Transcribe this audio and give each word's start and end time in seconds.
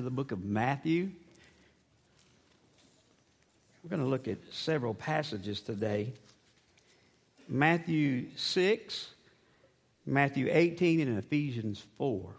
to 0.00 0.04
the 0.04 0.10
book 0.10 0.32
of 0.32 0.42
Matthew. 0.42 1.10
We're 3.84 3.90
going 3.90 4.00
to 4.00 4.08
look 4.08 4.28
at 4.28 4.38
several 4.50 4.94
passages 4.94 5.60
today 5.60 6.14
Matthew 7.46 8.28
6, 8.34 9.08
Matthew 10.06 10.48
18, 10.50 11.00
and 11.00 11.18
Ephesians 11.18 11.84
4. 11.98 12.30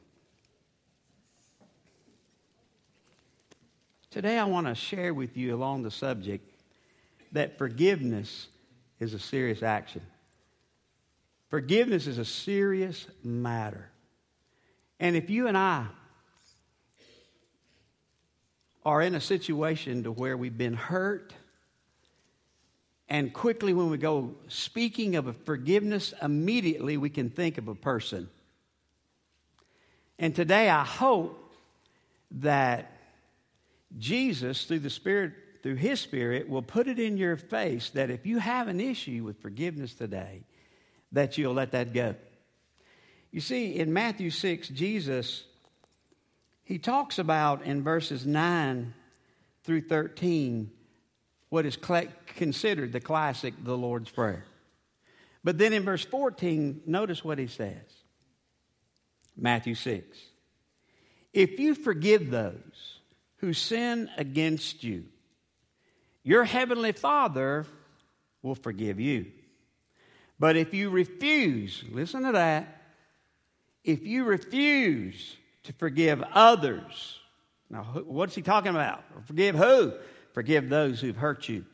Today, 4.10 4.40
I 4.40 4.46
want 4.46 4.66
to 4.66 4.74
share 4.74 5.14
with 5.14 5.38
you 5.38 5.54
along 5.54 5.84
the 5.84 5.92
subject 5.92 6.50
that 7.32 7.60
forgiveness 7.60 8.48
is 9.00 9.14
a 9.14 9.20
serious 9.20 9.62
action. 9.62 10.02
Forgiveness 11.52 12.08
is 12.08 12.18
a 12.18 12.26
serious 12.26 13.06
matter. 13.24 13.92
And 15.00 15.16
if 15.16 15.30
you 15.30 15.46
and 15.48 15.56
I 15.56 15.86
are 18.84 19.02
in 19.02 19.16
a 19.16 19.22
situation 19.22 20.04
to 20.04 20.12
where 20.12 20.36
we've 20.36 20.58
been 20.58 20.74
hurt, 20.74 21.34
and 23.08 23.34
quickly 23.34 23.74
when 23.74 23.90
we 23.90 23.98
go 23.98 24.36
speaking 24.48 25.16
of 25.16 25.36
forgiveness, 25.46 26.14
immediately 26.22 26.98
we 26.98 27.10
can 27.10 27.30
think 27.30 27.58
of 27.58 27.68
a 27.68 27.76
person. 27.76 28.30
And 30.18 30.34
today 30.34 30.70
I 30.70 30.84
hope 30.86 31.54
that 32.32 32.91
Jesus, 33.98 34.66
through 34.66 34.80
the 34.80 34.90
Spirit, 34.90 35.34
through 35.62 35.76
His 35.76 36.00
Spirit, 36.00 36.48
will 36.48 36.62
put 36.62 36.88
it 36.88 37.00
in 37.00 37.18
your 37.18 37.36
face 37.36 37.90
that 37.91 38.10
if 38.10 38.26
you 38.26 38.40
have 38.40 38.68
an 38.68 38.80
issue 38.80 39.24
with 39.24 39.41
forgiveness 39.41 39.94
today, 39.94 40.44
that 41.12 41.38
you'll 41.38 41.54
let 41.54 41.72
that 41.72 41.94
go. 41.94 42.16
You 43.32 43.41
see, 43.41 43.76
in 43.76 43.91
Matthew 43.91 44.30
6, 44.30 44.70
Jesus, 44.70 45.44
he 46.72 46.78
talks 46.78 47.20
about 47.20 47.64
in 47.64 47.84
verses 47.84 48.26
9 48.26 48.94
through 49.66 49.82
13 49.82 50.72
what 51.50 51.66
is 51.66 51.78
considered 52.38 52.94
the 52.94 53.02
classic, 53.02 53.54
the 53.62 53.76
Lord's 53.76 54.10
Prayer. 54.10 54.46
But 55.44 55.58
then 55.58 55.74
in 55.74 55.84
verse 55.84 56.05
14, 56.05 56.84
notice 56.86 57.26
what 57.26 57.40
he 57.40 57.48
says 57.48 57.84
Matthew 59.36 59.76
6. 59.76 60.18
If 61.34 61.60
you 61.60 61.76
forgive 61.76 62.32
those 62.32 63.00
who 63.40 63.52
sin 63.52 64.09
against 64.16 64.81
you, 64.81 65.03
your 66.23 66.45
heavenly 66.45 66.94
Father 66.94 67.66
will 68.41 68.56
forgive 68.56 68.97
you. 68.97 69.25
But 70.39 70.56
if 70.56 70.73
you 70.73 70.89
refuse, 70.89 71.83
listen 71.91 72.23
to 72.23 72.31
that, 72.31 72.81
if 73.83 74.06
you 74.06 74.23
refuse 74.23 75.35
to 75.63 75.73
forgive 75.73 76.23
others, 76.33 77.19
now 77.69 77.83
what's 77.83 78.35
he 78.35 78.41
talking 78.41 78.71
about? 78.71 79.03
Forgive 79.25 79.55
who? 79.55 79.93
Forgive 80.33 80.69
those 80.69 80.99
who've 80.99 81.15
hurt 81.15 81.47
you. 81.47 81.65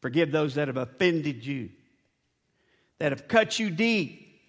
Forgive 0.00 0.30
those 0.30 0.54
that 0.54 0.68
have 0.68 0.76
offended 0.76 1.44
you, 1.44 1.70
that 2.98 3.12
have 3.12 3.28
cut 3.28 3.58
you 3.58 3.70
deep, 3.70 4.40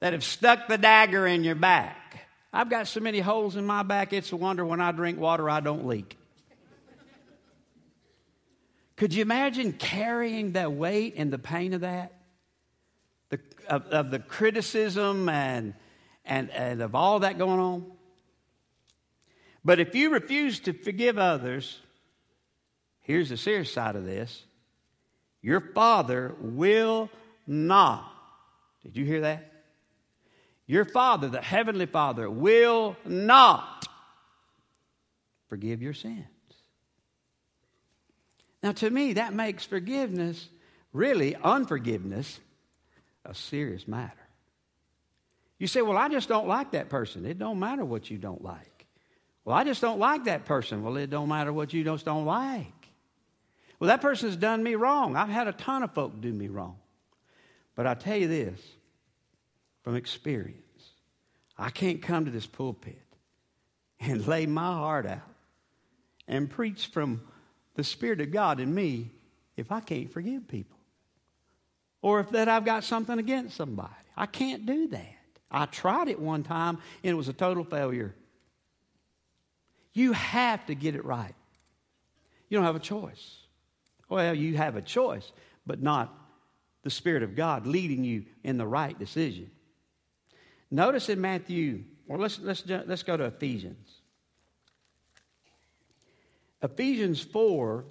that 0.00 0.12
have 0.12 0.24
stuck 0.24 0.68
the 0.68 0.78
dagger 0.78 1.26
in 1.26 1.44
your 1.44 1.54
back. 1.54 2.26
I've 2.52 2.70
got 2.70 2.86
so 2.86 3.00
many 3.00 3.20
holes 3.20 3.56
in 3.56 3.66
my 3.66 3.82
back, 3.82 4.12
it's 4.12 4.32
a 4.32 4.36
wonder 4.36 4.64
when 4.64 4.80
I 4.80 4.92
drink 4.92 5.18
water 5.18 5.48
I 5.48 5.60
don't 5.60 5.86
leak. 5.86 6.16
Could 8.96 9.14
you 9.14 9.22
imagine 9.22 9.72
carrying 9.74 10.52
the 10.52 10.68
weight 10.68 11.14
and 11.16 11.32
the 11.32 11.38
pain 11.38 11.72
of 11.72 11.82
that? 11.82 12.14
The, 13.30 13.38
of, 13.68 13.86
of 13.86 14.10
the 14.10 14.18
criticism 14.18 15.28
and, 15.28 15.74
and, 16.28 16.50
and 16.50 16.82
of 16.82 16.94
all 16.94 17.20
that 17.20 17.38
going 17.38 17.58
on? 17.58 17.92
But 19.64 19.80
if 19.80 19.94
you 19.94 20.10
refuse 20.10 20.60
to 20.60 20.72
forgive 20.72 21.18
others, 21.18 21.78
here's 23.00 23.28
the 23.28 23.36
serious 23.36 23.72
side 23.72 23.96
of 23.96 24.04
this 24.04 24.44
your 25.42 25.60
Father 25.60 26.34
will 26.40 27.10
not. 27.46 28.12
Did 28.82 28.96
you 28.96 29.04
hear 29.04 29.22
that? 29.22 29.52
Your 30.66 30.84
Father, 30.84 31.28
the 31.28 31.40
Heavenly 31.40 31.86
Father, 31.86 32.28
will 32.28 32.96
not 33.04 33.88
forgive 35.48 35.80
your 35.80 35.94
sins. 35.94 36.26
Now, 38.62 38.72
to 38.72 38.90
me, 38.90 39.14
that 39.14 39.32
makes 39.32 39.64
forgiveness, 39.64 40.48
really 40.92 41.36
unforgiveness, 41.36 42.38
a 43.24 43.34
serious 43.34 43.86
matter. 43.86 44.27
You 45.58 45.66
say, 45.66 45.82
well, 45.82 45.98
I 45.98 46.08
just 46.08 46.28
don't 46.28 46.46
like 46.46 46.72
that 46.72 46.88
person. 46.88 47.26
It 47.26 47.38
don't 47.38 47.58
matter 47.58 47.84
what 47.84 48.10
you 48.10 48.18
don't 48.18 48.42
like. 48.42 48.86
Well, 49.44 49.56
I 49.56 49.64
just 49.64 49.80
don't 49.80 49.98
like 49.98 50.24
that 50.24 50.44
person. 50.44 50.82
Well, 50.82 50.96
it 50.96 51.10
don't 51.10 51.28
matter 51.28 51.52
what 51.52 51.72
you 51.72 51.82
just 51.82 52.04
don't 52.04 52.26
like. 52.26 52.66
Well, 53.80 53.88
that 53.88 54.00
person's 54.00 54.36
done 54.36 54.62
me 54.62 54.74
wrong. 54.74 55.16
I've 55.16 55.28
had 55.28 55.48
a 55.48 55.52
ton 55.52 55.82
of 55.82 55.92
folk 55.94 56.20
do 56.20 56.32
me 56.32 56.48
wrong. 56.48 56.76
But 57.74 57.86
I 57.86 57.94
tell 57.94 58.16
you 58.16 58.28
this 58.28 58.60
from 59.82 59.96
experience 59.96 60.62
I 61.56 61.70
can't 61.70 62.00
come 62.00 62.24
to 62.24 62.30
this 62.30 62.46
pulpit 62.46 63.02
and 64.00 64.26
lay 64.26 64.46
my 64.46 64.72
heart 64.72 65.06
out 65.06 65.22
and 66.28 66.48
preach 66.48 66.86
from 66.86 67.22
the 67.74 67.82
Spirit 67.82 68.20
of 68.20 68.30
God 68.30 68.60
in 68.60 68.72
me 68.72 69.10
if 69.56 69.72
I 69.72 69.80
can't 69.80 70.12
forgive 70.12 70.46
people. 70.46 70.78
Or 72.00 72.20
if 72.20 72.30
that 72.30 72.48
I've 72.48 72.64
got 72.64 72.84
something 72.84 73.18
against 73.18 73.56
somebody. 73.56 73.92
I 74.16 74.26
can't 74.26 74.66
do 74.66 74.86
that. 74.88 75.17
I 75.50 75.66
tried 75.66 76.08
it 76.08 76.20
one 76.20 76.42
time 76.42 76.78
and 77.02 77.10
it 77.10 77.14
was 77.14 77.28
a 77.28 77.32
total 77.32 77.64
failure. 77.64 78.14
You 79.92 80.12
have 80.12 80.66
to 80.66 80.74
get 80.74 80.94
it 80.94 81.04
right. 81.04 81.34
You 82.48 82.58
don't 82.58 82.64
have 82.64 82.76
a 82.76 82.80
choice. 82.80 83.36
Well, 84.08 84.34
you 84.34 84.56
have 84.56 84.76
a 84.76 84.82
choice, 84.82 85.32
but 85.66 85.82
not 85.82 86.14
the 86.82 86.90
Spirit 86.90 87.22
of 87.22 87.34
God 87.34 87.66
leading 87.66 88.04
you 88.04 88.24
in 88.42 88.56
the 88.56 88.66
right 88.66 88.98
decision. 88.98 89.50
Notice 90.70 91.08
in 91.08 91.20
Matthew, 91.20 91.84
or 92.06 92.18
let's, 92.18 92.38
let's, 92.38 92.64
let's 92.66 93.02
go 93.02 93.16
to 93.16 93.24
Ephesians. 93.24 93.88
Ephesians 96.62 97.20
4, 97.20 97.84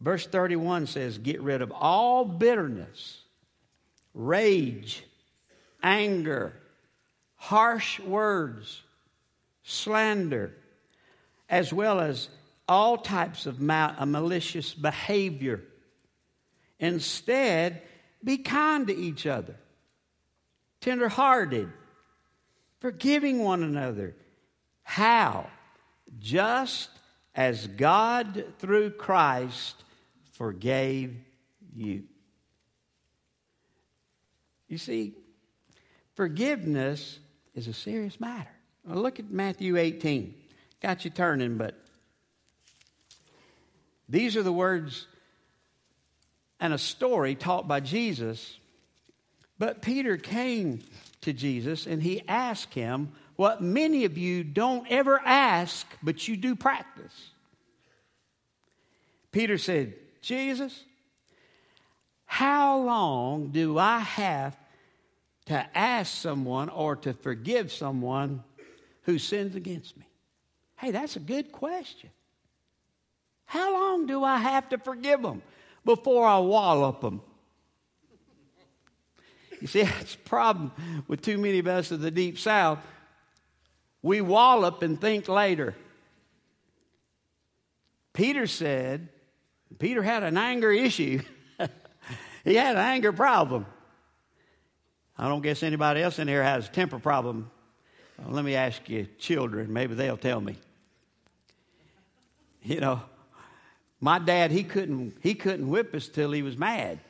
verse 0.00 0.26
31 0.26 0.86
says, 0.86 1.18
Get 1.18 1.40
rid 1.42 1.62
of 1.62 1.70
all 1.72 2.24
bitterness, 2.24 3.22
rage, 4.14 5.04
anger, 5.82 6.52
harsh 7.36 8.00
words, 8.00 8.82
slander, 9.62 10.54
as 11.48 11.72
well 11.72 12.00
as 12.00 12.28
all 12.68 12.98
types 12.98 13.46
of 13.46 13.60
mal- 13.60 13.94
uh, 13.98 14.06
malicious 14.06 14.74
behavior. 14.74 15.62
Instead, 16.78 17.82
be 18.22 18.38
kind 18.38 18.86
to 18.86 18.96
each 18.96 19.26
other, 19.26 19.56
tenderhearted, 20.80 21.72
forgiving 22.80 23.42
one 23.42 23.62
another. 23.62 24.14
How? 24.82 25.46
just 26.18 26.90
as 27.34 27.66
God 27.66 28.44
through 28.58 28.90
Christ 28.90 29.82
forgave 30.32 31.16
you. 31.74 32.04
You 34.68 34.78
see, 34.78 35.14
forgiveness 36.18 37.20
is 37.54 37.68
a 37.68 37.72
serious 37.72 38.18
matter. 38.18 38.50
Well, 38.84 39.00
look 39.00 39.20
at 39.20 39.30
Matthew 39.30 39.76
18. 39.76 40.34
Got 40.82 41.04
you 41.04 41.12
turning, 41.12 41.56
but 41.58 41.76
these 44.08 44.36
are 44.36 44.42
the 44.42 44.52
words 44.52 45.06
and 46.58 46.74
a 46.74 46.78
story 46.78 47.36
taught 47.36 47.68
by 47.68 47.78
Jesus. 47.78 48.58
But 49.60 49.80
Peter 49.80 50.16
came 50.16 50.80
to 51.20 51.32
Jesus 51.32 51.86
and 51.86 52.02
he 52.02 52.26
asked 52.26 52.74
him, 52.74 53.12
what 53.36 53.62
many 53.62 54.04
of 54.04 54.18
you 54.18 54.42
don't 54.42 54.90
ever 54.90 55.20
ask, 55.24 55.86
but 56.02 56.26
you 56.26 56.36
do 56.36 56.56
practice. 56.56 57.30
Peter 59.30 59.56
said, 59.56 59.94
Jesus, 60.20 60.82
how 62.26 62.80
long 62.80 63.50
do 63.52 63.78
I 63.78 64.00
have 64.00 64.56
to 65.48 65.66
ask 65.76 66.14
someone 66.14 66.68
or 66.68 66.94
to 66.96 67.14
forgive 67.14 67.72
someone 67.72 68.44
who 69.02 69.18
sins 69.18 69.54
against 69.54 69.96
me? 69.96 70.06
Hey, 70.76 70.90
that's 70.90 71.16
a 71.16 71.20
good 71.20 71.52
question. 71.52 72.10
How 73.46 73.72
long 73.72 74.06
do 74.06 74.22
I 74.22 74.36
have 74.36 74.68
to 74.68 74.78
forgive 74.78 75.22
them 75.22 75.40
before 75.84 76.26
I 76.26 76.38
wallop 76.38 77.00
them? 77.00 77.22
You 79.60 79.66
see, 79.66 79.82
that's 79.84 80.14
a 80.14 80.18
problem 80.18 80.72
with 81.08 81.22
too 81.22 81.38
many 81.38 81.58
of 81.58 81.66
us 81.66 81.90
of 81.90 82.00
the 82.00 82.10
Deep 82.10 82.38
South. 82.38 82.78
We 84.02 84.20
wallop 84.20 84.82
and 84.82 85.00
think 85.00 85.28
later. 85.28 85.74
Peter 88.12 88.46
said, 88.46 89.08
Peter 89.78 90.02
had 90.02 90.22
an 90.22 90.36
anger 90.36 90.70
issue. 90.70 91.22
he 92.44 92.54
had 92.54 92.76
an 92.76 92.82
anger 92.82 93.12
problem. 93.12 93.64
I 95.18 95.28
don't 95.28 95.42
guess 95.42 95.62
anybody 95.62 96.00
else 96.00 96.18
in 96.18 96.28
here 96.28 96.42
has 96.42 96.68
a 96.68 96.70
temper 96.70 96.98
problem. 96.98 97.50
Well, 98.18 98.34
let 98.34 98.44
me 98.44 98.54
ask 98.54 98.88
you, 98.88 99.08
children, 99.18 99.72
maybe 99.72 99.94
they'll 99.94 100.16
tell 100.16 100.40
me. 100.40 100.56
You 102.62 102.80
know, 102.80 103.02
my 104.00 104.18
dad, 104.18 104.50
he 104.50 104.62
couldn't, 104.62 105.16
he 105.22 105.34
couldn't 105.34 105.68
whip 105.68 105.94
us 105.94 106.08
till 106.08 106.30
he 106.30 106.42
was 106.42 106.56
mad. 106.56 107.00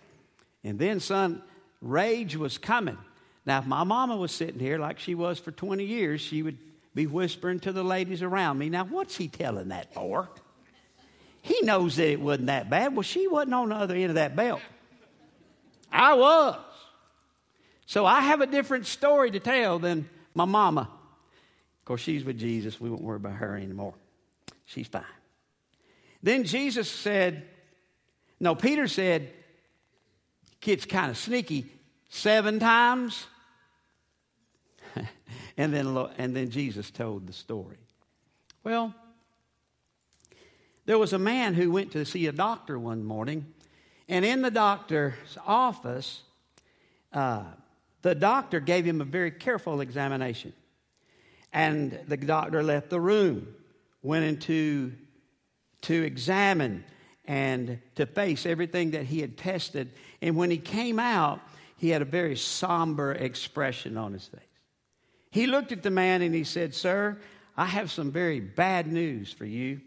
And 0.65 0.79
then, 0.79 1.01
son, 1.01 1.43
rage 1.83 2.37
was 2.37 2.57
coming. 2.57 2.99
Now, 3.45 3.59
if 3.59 3.67
my 3.67 3.85
mama 3.85 4.17
was 4.17 4.33
sitting 4.33 4.61
here 4.61 4.79
like 4.79 4.99
she 4.99 5.15
was 5.15 5.39
for 5.39 5.51
20 5.51 5.85
years, 5.85 6.21
she 6.21 6.43
would 6.43 6.59
be 6.95 7.07
whispering 7.07 7.61
to 7.61 7.73
the 7.73 7.83
ladies 7.83 8.23
around 8.23 8.59
me. 8.59 8.69
Now, 8.69 8.85
what's 8.85 9.17
he 9.17 9.29
telling 9.29 9.69
that 9.69 9.93
for? 9.95 10.29
He 11.43 11.61
knows 11.63 11.97
that 11.97 12.11
it 12.11 12.21
wasn't 12.21 12.47
that 12.47 12.69
bad. 12.69 12.95
Well, 12.95 13.03
she 13.03 13.29
wasn't 13.29 13.55
on 13.55 13.69
the 13.69 13.77
other 13.77 13.95
end 13.95 14.07
of 14.07 14.15
that 14.17 14.35
belt. 14.35 14.61
I 15.93 16.15
was. 16.15 16.57
So 17.89 18.05
I 18.05 18.21
have 18.21 18.43
a 18.43 18.47
different 18.47 18.85
story 18.85 19.31
to 19.31 19.41
tell 19.41 19.79
than 19.79 20.11
my 20.35 20.45
mama. 20.45 20.83
Of 20.83 21.85
course, 21.87 22.03
she's 22.03 22.23
with 22.23 22.39
Jesus. 22.39 22.79
We 22.79 22.91
won't 22.91 23.03
worry 23.03 23.17
about 23.17 23.37
her 23.37 23.57
anymore. 23.57 23.95
She's 24.67 24.87
fine. 24.87 25.05
Then 26.23 26.45
Jesus 26.45 26.91
said, 26.91 27.47
no, 28.39 28.55
Peter 28.55 28.89
said, 28.89 29.31
kid's 30.61 30.85
kind 30.85 31.11
of 31.11 31.17
sneaky, 31.17 31.65
seven 32.11 32.59
times. 32.59 33.27
and, 35.57 35.73
then, 35.73 35.87
and 36.19 36.37
then 36.37 36.51
Jesus 36.51 36.91
told 36.91 37.27
the 37.27 37.33
story. 37.33 37.79
Well, 38.65 38.95
there 40.85 40.99
was 40.99 41.15
a 41.15 41.19
man 41.19 41.55
who 41.55 41.73
went 41.73 41.93
to 41.93 42.05
see 42.05 42.27
a 42.27 42.33
doctor 42.33 42.79
one 42.79 43.03
morning, 43.03 43.47
and 44.11 44.27
in 44.27 44.43
the 44.43 44.51
doctor's 44.51 45.39
office, 45.47 46.21
uh, 47.15 47.45
the 48.03 48.15
doctor 48.15 48.61
gave 48.61 48.85
him 48.85 49.01
a 49.01 49.05
very 49.05 49.31
careful 49.31 49.81
examination. 49.81 50.53
And 51.53 51.99
the 52.07 52.17
doctor 52.17 52.63
left 52.63 52.91
the 52.91 53.01
room, 53.01 53.49
went 54.03 54.25
into 54.25 54.93
to 55.83 56.03
examine 56.03 56.85
and 57.25 57.79
to 57.95 58.07
face 58.07 58.47
everything 58.47 58.93
that 58.93 59.05
he 59.05 59.21
had 59.21 59.37
tested. 59.37 59.93
And 60.21 60.37
when 60.37 60.51
he 60.51 60.59
came 60.59 60.99
out, 60.99 61.41
he 61.77 61.91
had 61.91 62.03
a 62.03 62.07
very 62.07 62.37
somber 62.37 63.13
expression 63.13 63.97
on 63.97 64.13
his 64.13 64.27
face. 64.27 64.41
He 65.31 65.47
looked 65.47 65.73
at 65.73 65.83
the 65.83 65.91
man 65.91 66.23
and 66.23 66.35
he 66.35 66.45
said, 66.45 66.75
Sir, 66.75 67.19
I 67.57 67.67
have 67.67 67.91
some 67.91 68.11
very 68.11 68.41
bad 68.41 68.87
news 68.87 69.33
for 69.33 69.45
you. 69.45 69.81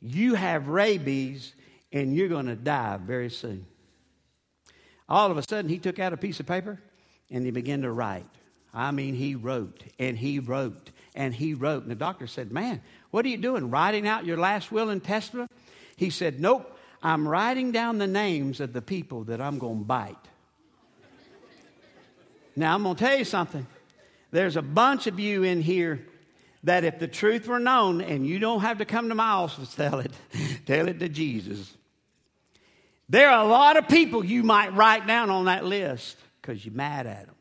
You 0.00 0.34
have 0.34 0.68
rabies 0.68 1.54
and 1.92 2.14
you're 2.14 2.28
going 2.28 2.46
to 2.46 2.56
die 2.56 2.98
very 2.98 3.30
soon. 3.30 3.66
All 5.08 5.30
of 5.30 5.38
a 5.38 5.42
sudden, 5.42 5.68
he 5.68 5.78
took 5.78 5.98
out 5.98 6.12
a 6.12 6.16
piece 6.16 6.40
of 6.40 6.46
paper 6.46 6.78
and 7.30 7.44
he 7.44 7.50
began 7.50 7.82
to 7.82 7.90
write. 7.90 8.26
I 8.74 8.90
mean, 8.90 9.14
he 9.14 9.34
wrote 9.34 9.82
and 9.98 10.18
he 10.18 10.38
wrote 10.38 10.90
and 11.14 11.34
he 11.34 11.54
wrote. 11.54 11.82
And 11.82 11.90
the 11.90 11.96
doctor 11.96 12.26
said, 12.26 12.52
Man, 12.52 12.82
what 13.10 13.24
are 13.24 13.28
you 13.28 13.38
doing? 13.38 13.70
Writing 13.70 14.06
out 14.06 14.26
your 14.26 14.36
last 14.36 14.70
will 14.70 14.90
and 14.90 15.02
testament? 15.02 15.50
He 15.96 16.10
said, 16.10 16.40
Nope, 16.40 16.76
I'm 17.02 17.26
writing 17.26 17.72
down 17.72 17.98
the 17.98 18.06
names 18.06 18.60
of 18.60 18.72
the 18.72 18.82
people 18.82 19.24
that 19.24 19.40
I'm 19.40 19.58
going 19.58 19.78
to 19.78 19.84
bite. 19.84 20.16
now, 22.54 22.74
I'm 22.74 22.82
going 22.82 22.96
to 22.96 23.04
tell 23.04 23.18
you 23.18 23.24
something. 23.24 23.66
There's 24.30 24.56
a 24.56 24.62
bunch 24.62 25.06
of 25.06 25.18
you 25.18 25.42
in 25.42 25.62
here 25.62 26.06
that 26.64 26.84
if 26.84 26.98
the 26.98 27.08
truth 27.08 27.46
were 27.46 27.60
known, 27.60 28.00
and 28.00 28.26
you 28.26 28.38
don't 28.38 28.60
have 28.60 28.78
to 28.78 28.84
come 28.84 29.08
to 29.08 29.14
my 29.14 29.30
office 29.30 29.74
tell 29.76 30.00
it, 30.00 30.12
tell 30.66 30.88
it 30.88 30.98
to 30.98 31.08
Jesus. 31.08 31.74
There 33.08 33.30
are 33.30 33.44
a 33.44 33.48
lot 33.48 33.76
of 33.76 33.88
people 33.88 34.24
you 34.24 34.42
might 34.42 34.74
write 34.74 35.06
down 35.06 35.30
on 35.30 35.46
that 35.46 35.64
list 35.64 36.16
because 36.40 36.64
you're 36.64 36.74
mad 36.74 37.06
at 37.06 37.26
them, 37.26 37.34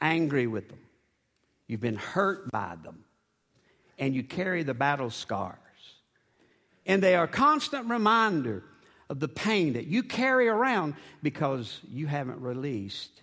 angry 0.00 0.46
with 0.46 0.68
them, 0.68 0.78
you've 1.66 1.80
been 1.80 1.96
hurt 1.96 2.50
by 2.50 2.76
them, 2.82 3.04
and 3.98 4.14
you 4.14 4.22
carry 4.22 4.62
the 4.62 4.74
battle 4.74 5.10
scars. 5.10 5.56
And 6.86 7.02
they 7.02 7.14
are 7.14 7.24
a 7.24 7.28
constant 7.28 7.88
reminder 7.88 8.64
of 9.08 9.18
the 9.18 9.28
pain 9.28 9.72
that 9.72 9.86
you 9.86 10.04
carry 10.04 10.48
around 10.48 10.94
because 11.22 11.80
you 11.88 12.06
haven't 12.06 12.40
released 12.40 13.22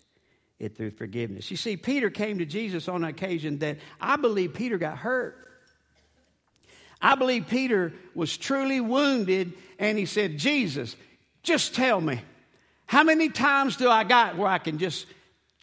it 0.59 0.75
through 0.75 0.92
forgiveness. 0.92 1.50
You 1.50 1.57
see, 1.57 1.77
Peter 1.77 2.09
came 2.09 2.39
to 2.39 2.45
Jesus 2.45 2.88
on 2.88 3.04
an 3.04 3.09
occasion 3.09 3.59
that 3.59 3.77
I 4.01 4.18
believe 4.18 4.54
Peter 4.54 4.77
got 4.77 4.98
hurt. 4.98 5.46
I 7.01 7.15
believe 7.15 7.47
Peter 7.47 7.94
was 8.15 8.35
truly 8.38 8.81
wounded 8.81 9.53
and 9.79 9.97
he 9.97 10.05
said, 10.05 10.38
Jesus, 10.38 10.95
just 11.44 11.75
tell 11.75 12.01
me, 12.01 12.21
how 12.85 13.03
many 13.03 13.29
times 13.29 13.75
do 13.75 13.89
I 13.89 14.03
got 14.03 14.38
where 14.38 14.47
I 14.47 14.57
can 14.57 14.77
just 14.77 15.05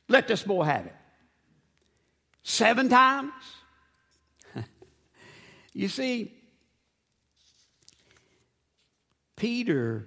let 0.09 0.29
this 0.29 0.43
boy 0.43 0.65
have 0.65 0.87
it? 0.87 0.95
Seven 2.43 2.89
times? 2.89 3.33
you 5.73 5.89
see, 5.89 6.33
Peter 9.37 10.07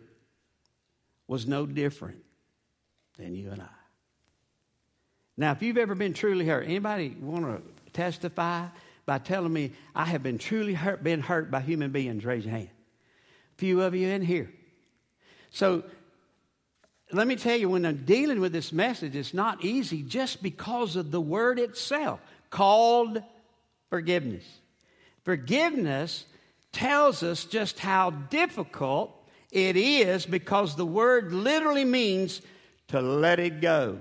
was 1.27 1.47
no 1.47 1.65
different 1.65 2.23
than 3.17 3.35
you 3.35 3.51
and 3.51 3.61
I. 3.61 3.67
Now, 5.35 5.51
if 5.51 5.61
you've 5.61 5.77
ever 5.77 5.93
been 5.93 6.13
truly 6.13 6.45
hurt, 6.45 6.65
anybody 6.65 7.15
want 7.19 7.45
to 7.45 7.91
testify 7.91 8.67
by 9.07 9.17
telling 9.17 9.51
me 9.51 9.71
I 9.95 10.05
have 10.05 10.21
been 10.21 10.37
truly 10.37 10.75
hurt, 10.75 11.03
been 11.03 11.21
hurt 11.21 11.49
by 11.49 11.61
human 11.61 11.91
beings? 11.91 12.23
Raise 12.23 12.45
your 12.45 12.53
hand. 12.53 12.69
Few 13.55 13.81
of 13.81 13.95
you 13.95 14.07
in 14.09 14.21
here. 14.21 14.51
So 15.49 15.83
let 17.11 17.25
me 17.25 17.37
tell 17.37 17.57
you, 17.57 17.69
when 17.69 17.85
I'm 17.85 18.03
dealing 18.05 18.41
with 18.41 18.51
this 18.51 18.71
message, 18.71 19.15
it's 19.15 19.33
not 19.33 19.63
easy 19.63 20.03
just 20.03 20.43
because 20.43 20.95
of 20.95 21.09
the 21.09 21.21
word 21.21 21.57
itself 21.57 22.19
called 22.49 23.23
forgiveness. 23.89 24.43
Forgiveness 25.23 26.25
tells 26.73 27.23
us 27.23 27.45
just 27.45 27.79
how 27.79 28.09
difficult 28.11 29.13
it 29.51 29.77
is 29.77 30.25
because 30.25 30.75
the 30.75 30.85
word 30.85 31.31
literally 31.31 31.85
means 31.85 32.41
to 32.89 33.01
let 33.01 33.39
it 33.39 33.61
go, 33.61 33.99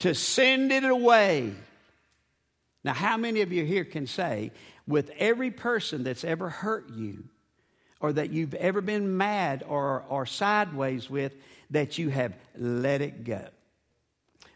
to 0.00 0.14
send 0.14 0.70
it 0.70 0.84
away. 0.84 1.54
Now, 2.84 2.94
how 2.94 3.16
many 3.16 3.40
of 3.40 3.52
you 3.52 3.64
here 3.64 3.84
can 3.84 4.06
say, 4.06 4.52
with 4.86 5.10
every 5.18 5.50
person 5.50 6.04
that's 6.04 6.24
ever 6.24 6.48
hurt 6.48 6.90
you, 6.90 7.24
or 8.00 8.12
that 8.12 8.30
you've 8.30 8.54
ever 8.54 8.80
been 8.80 9.16
mad 9.16 9.64
or, 9.66 10.04
or 10.08 10.24
sideways 10.24 11.10
with, 11.10 11.34
that 11.70 11.98
you 11.98 12.08
have 12.10 12.34
let 12.56 13.00
it 13.00 13.24
go. 13.24 13.44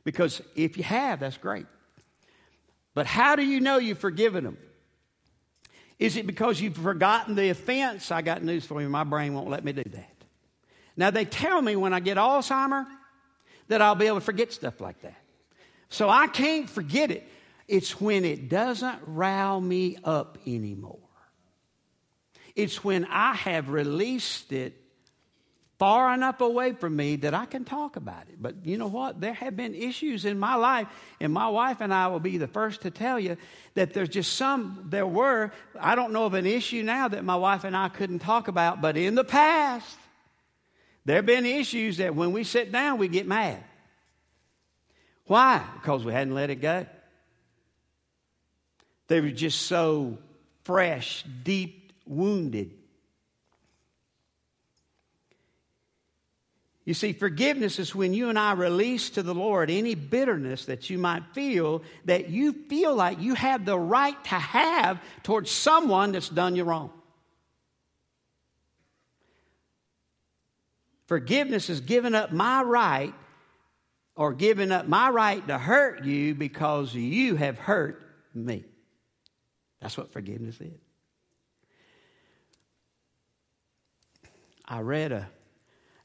Because 0.05 0.41
if 0.55 0.77
you 0.77 0.85
have, 0.85 1.21
that's 1.21 1.37
great. 1.37 1.67
But 2.95 3.07
how 3.07 3.37
do 3.37 3.43
you 3.43 3.61
know 3.61 3.79
you've 3.79 3.99
forgiven 3.99 4.45
them? 4.45 4.59
Is 5.99 6.17
it 6.17 6.27
because 6.27 6.61
you've 6.61 6.77
forgotten 6.77 7.35
the 7.35 7.51
offense? 7.51 8.11
I 8.11 8.23
got 8.23 8.43
news 8.43 8.65
for 8.65 8.81
you. 8.81 8.89
My 8.89 9.05
brain 9.05 9.35
won't 9.35 9.49
let 9.49 9.65
me 9.65 9.73
do 9.73 9.85
that. 9.85 10.17
Now, 10.97 11.11
they 11.11 11.25
tell 11.25 11.63
me 11.63 11.77
when 11.77 11.93
I 11.93 12.01
get 12.01 12.17
Alzheimer 12.17 12.87
that 13.69 13.81
I'll 13.81 13.95
be 13.95 14.07
able 14.07 14.19
to 14.19 14.25
forget 14.25 14.53
stuff 14.53 14.81
like 14.81 15.01
that. 15.03 15.17
So 15.89 16.09
I 16.09 16.27
can't 16.27 16.69
forget 16.69 17.11
it. 17.11 17.29
It's 17.73 17.99
when 17.99 18.27
it 18.27 18.51
doesn't 18.51 18.99
rile 19.07 19.59
me 19.59 19.97
up 20.05 20.37
anymore. 20.47 20.99
It's 22.55 22.85
when 22.85 23.07
I 23.07 23.33
have 23.33 23.71
released 23.71 24.53
it 24.53 24.79
far 25.79 26.13
enough 26.13 26.43
away 26.43 26.75
from 26.75 26.95
me 26.95 27.17
that 27.17 27.33
I 27.33 27.47
can 27.47 27.65
talk 27.65 27.97
about 27.97 28.25
it. 28.29 28.35
But 28.39 28.67
you 28.67 28.77
know 28.77 28.89
what? 28.89 29.23
There 29.23 29.33
have 29.33 29.57
been 29.57 29.75
issues 29.75 30.27
in 30.27 30.39
my 30.39 30.57
life, 30.57 30.87
and 31.19 31.33
my 31.33 31.49
wife 31.49 31.81
and 31.81 31.95
I 31.95 32.09
will 32.09 32.21
be 32.21 32.37
the 32.37 32.47
first 32.47 32.83
to 32.83 32.91
tell 32.91 33.19
you 33.19 33.39
that 33.73 33.95
there's 33.95 34.11
just 34.11 34.35
some, 34.35 34.89
there 34.91 35.07
were, 35.07 35.51
I 35.81 35.95
don't 35.95 36.13
know 36.13 36.27
of 36.27 36.35
an 36.35 36.45
issue 36.45 36.83
now 36.83 37.09
that 37.09 37.25
my 37.25 37.37
wife 37.37 37.65
and 37.65 37.75
I 37.75 37.89
couldn't 37.89 38.19
talk 38.19 38.49
about, 38.49 38.83
but 38.83 38.99
in 38.99 39.15
the 39.15 39.25
past, 39.25 39.97
there 41.07 41.17
have 41.17 41.27
been 41.27 41.47
issues 41.47 41.97
that 41.97 42.15
when 42.15 42.33
we 42.33 42.45
sit 42.45 42.71
down, 42.71 42.99
we 42.99 43.09
get 43.09 43.27
mad. 43.27 43.65
Why? 45.25 45.65
Because 45.77 46.05
we 46.05 46.13
hadn't 46.13 46.35
let 46.35 46.51
it 46.51 46.57
go. 46.57 46.85
They 49.09 49.21
were 49.21 49.31
just 49.31 49.63
so 49.63 50.19
fresh, 50.65 51.25
deep 51.43 51.93
wounded. 52.07 52.71
You 56.85 56.95
see, 56.95 57.13
forgiveness 57.13 57.79
is 57.79 57.95
when 57.95 58.13
you 58.13 58.29
and 58.29 58.39
I 58.39 58.53
release 58.53 59.11
to 59.11 59.23
the 59.23 59.35
Lord 59.35 59.71
any 59.71 59.95
bitterness 59.95 60.65
that 60.65 60.91
you 60.91 60.99
might 60.99 61.23
feel 61.33 61.83
that 62.07 62.29
you 62.29 62.53
feel 62.53 62.95
like 62.95 63.21
you 63.21 63.35
have 63.35 63.65
the 63.65 63.79
right 63.79 64.23
to 64.25 64.35
have 64.35 65.01
towards 65.23 65.51
someone 65.51 66.11
that's 66.11 66.29
done 66.29 66.57
you 66.57 66.65
wrong. 66.65 66.91
Forgiveness 71.07 71.71
is 71.71 71.81
giving 71.81 72.15
up 72.15 72.33
my 72.33 72.63
right 72.63 73.15
or 74.17 74.33
giving 74.33 74.73
up 74.73 74.89
my 74.89 75.09
right 75.11 75.47
to 75.47 75.59
hurt 75.59 76.05
you 76.05 76.35
because 76.35 76.95
you 76.95 77.37
have 77.37 77.59
hurt 77.59 78.03
me. 78.35 78.65
That's 79.83 79.99
what 79.99 80.11
forgiveness 80.13 80.59
is. 80.61 80.81
I 84.65 84.81
read 84.81 85.13
a, 85.13 85.29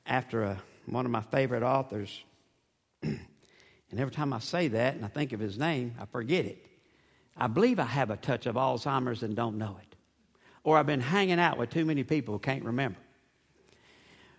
after 0.06 0.44
a, 0.44 0.62
one 0.88 1.06
of 1.06 1.12
my 1.12 1.22
favorite 1.22 1.64
authors. 1.64 2.24
And 3.90 4.00
every 4.00 4.14
time 4.14 4.34
I 4.34 4.40
say 4.40 4.68
that 4.70 4.96
and 4.96 5.06
I 5.06 5.08
think 5.08 5.34
of 5.34 5.40
his 5.40 5.58
name, 5.58 5.96
I 6.00 6.06
forget 6.06 6.46
it. 6.46 6.66
I 7.38 7.48
believe 7.48 7.80
I 7.80 7.86
have 7.86 8.10
a 8.10 8.18
touch 8.18 8.46
of 8.46 8.56
Alzheimer's 8.56 9.24
and 9.24 9.36
don't 9.36 9.58
know 9.58 9.78
it. 9.82 9.96
Or 10.64 10.78
I've 10.78 10.86
been 10.86 11.02
hanging 11.02 11.40
out 11.40 11.58
with 11.58 11.70
too 11.70 11.86
many 11.86 12.04
people 12.04 12.34
who 12.34 12.40
can't 12.40 12.66
remember. 12.66 13.00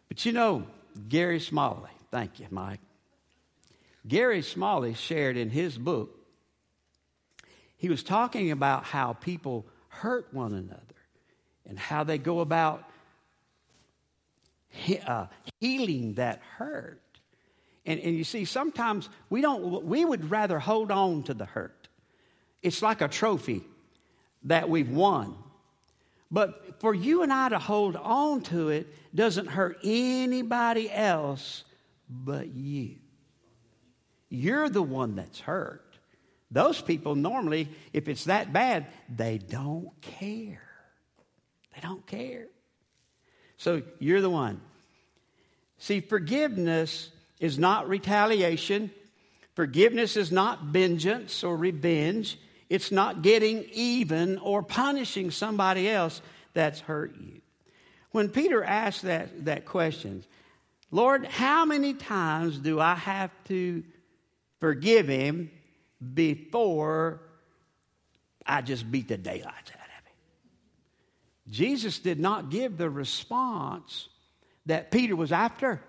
But 0.08 0.24
you 0.26 0.32
know, 0.32 0.64
Gary 1.08 1.40
Smalley, 1.40 1.90
thank 2.10 2.40
you, 2.40 2.46
Mike. 2.50 2.80
Gary 4.06 4.42
Smalley 4.42 4.94
shared 4.94 5.36
in 5.36 5.50
his 5.50 5.78
book, 5.78 6.17
he 7.78 7.88
was 7.88 8.02
talking 8.02 8.50
about 8.50 8.84
how 8.84 9.14
people 9.14 9.64
hurt 9.88 10.28
one 10.32 10.52
another 10.52 10.82
and 11.66 11.78
how 11.78 12.04
they 12.04 12.18
go 12.18 12.40
about 12.40 12.84
he, 14.68 14.98
uh, 14.98 15.26
healing 15.60 16.14
that 16.14 16.42
hurt. 16.56 17.00
And, 17.86 18.00
and 18.00 18.16
you 18.16 18.24
see, 18.24 18.44
sometimes 18.44 19.08
we 19.30 19.40
don't, 19.40 19.84
we 19.84 20.04
would 20.04 20.30
rather 20.30 20.58
hold 20.58 20.90
on 20.90 21.22
to 21.24 21.34
the 21.34 21.46
hurt. 21.46 21.88
It's 22.62 22.82
like 22.82 23.00
a 23.00 23.08
trophy 23.08 23.62
that 24.44 24.68
we've 24.68 24.90
won. 24.90 25.36
But 26.30 26.80
for 26.80 26.94
you 26.94 27.22
and 27.22 27.32
I 27.32 27.48
to 27.48 27.58
hold 27.58 27.96
on 27.96 28.42
to 28.42 28.68
it 28.68 28.88
doesn't 29.14 29.46
hurt 29.46 29.78
anybody 29.82 30.90
else 30.90 31.64
but 32.10 32.48
you. 32.48 32.96
You're 34.28 34.68
the 34.68 34.82
one 34.82 35.14
that's 35.14 35.40
hurt. 35.40 35.87
Those 36.50 36.80
people 36.80 37.14
normally, 37.14 37.68
if 37.92 38.08
it's 38.08 38.24
that 38.24 38.52
bad, 38.52 38.86
they 39.14 39.38
don't 39.38 39.90
care. 40.00 40.62
They 41.74 41.80
don't 41.82 42.06
care. 42.06 42.46
So 43.58 43.82
you're 43.98 44.20
the 44.20 44.30
one. 44.30 44.60
See, 45.78 46.00
forgiveness 46.00 47.10
is 47.38 47.58
not 47.58 47.88
retaliation. 47.88 48.90
Forgiveness 49.54 50.16
is 50.16 50.32
not 50.32 50.64
vengeance 50.64 51.44
or 51.44 51.56
revenge. 51.56 52.38
It's 52.70 52.90
not 52.90 53.22
getting 53.22 53.64
even 53.72 54.38
or 54.38 54.62
punishing 54.62 55.30
somebody 55.30 55.88
else 55.88 56.22
that's 56.54 56.80
hurt 56.80 57.14
you. 57.20 57.40
When 58.10 58.28
Peter 58.30 58.64
asked 58.64 59.02
that, 59.02 59.44
that 59.44 59.66
question, 59.66 60.24
Lord, 60.90 61.26
how 61.26 61.64
many 61.64 61.94
times 61.94 62.58
do 62.58 62.80
I 62.80 62.94
have 62.94 63.30
to 63.48 63.84
forgive 64.60 65.08
him 65.08 65.50
before 66.14 67.20
I 68.46 68.62
just 68.62 68.90
beat 68.90 69.08
the 69.08 69.16
daylights 69.16 69.70
out 69.70 69.86
of 69.98 70.04
him? 70.04 70.12
Jesus 71.50 71.98
did 71.98 72.18
not 72.18 72.50
give 72.50 72.76
the 72.76 72.90
response 72.90 74.08
that 74.66 74.90
Peter 74.90 75.16
was 75.16 75.32
after. 75.32 75.80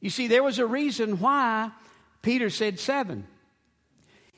You 0.00 0.10
see, 0.10 0.26
there 0.26 0.42
was 0.42 0.58
a 0.58 0.66
reason 0.66 1.20
why 1.20 1.70
Peter 2.22 2.50
said 2.50 2.80
seven. 2.80 3.26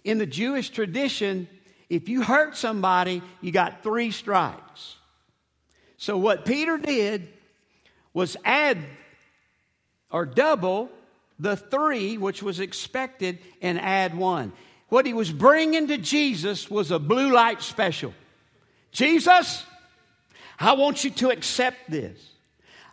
In 0.05 0.19
the 0.19 0.27
Jewish 0.27 0.69
tradition, 0.69 1.49
if 1.89 2.09
you 2.09 2.23
hurt 2.23 2.57
somebody, 2.57 3.23
you 3.41 3.53
got 3.53 3.83
three 3.83 4.11
strikes. 4.11 4.97
So, 5.97 6.19
what 6.19 6.45
Peter 6.45 6.77
did 6.77 7.29
was 8.13 8.37
add 8.45 8.79
or 10.11 10.27
double 10.27 10.91
the 11.39 11.57
three, 11.57 12.19
which 12.19 12.43
was 12.43 12.61
expected, 12.61 13.39
and 13.61 13.81
add 13.81 14.17
one. 14.17 14.53
What 14.89 15.07
he 15.07 15.15
was 15.15 15.33
bringing 15.33 15.89
to 15.89 15.99
Jesus 15.99 16.71
was 16.71 16.91
a 16.91 16.99
blue 16.99 17.33
light 17.33 17.63
special. 17.63 18.15
Jesus, 18.93 19.65
I 20.59 20.75
want 20.75 21.03
you 21.05 21.11
to 21.11 21.31
accept 21.31 21.91
this. 21.91 22.19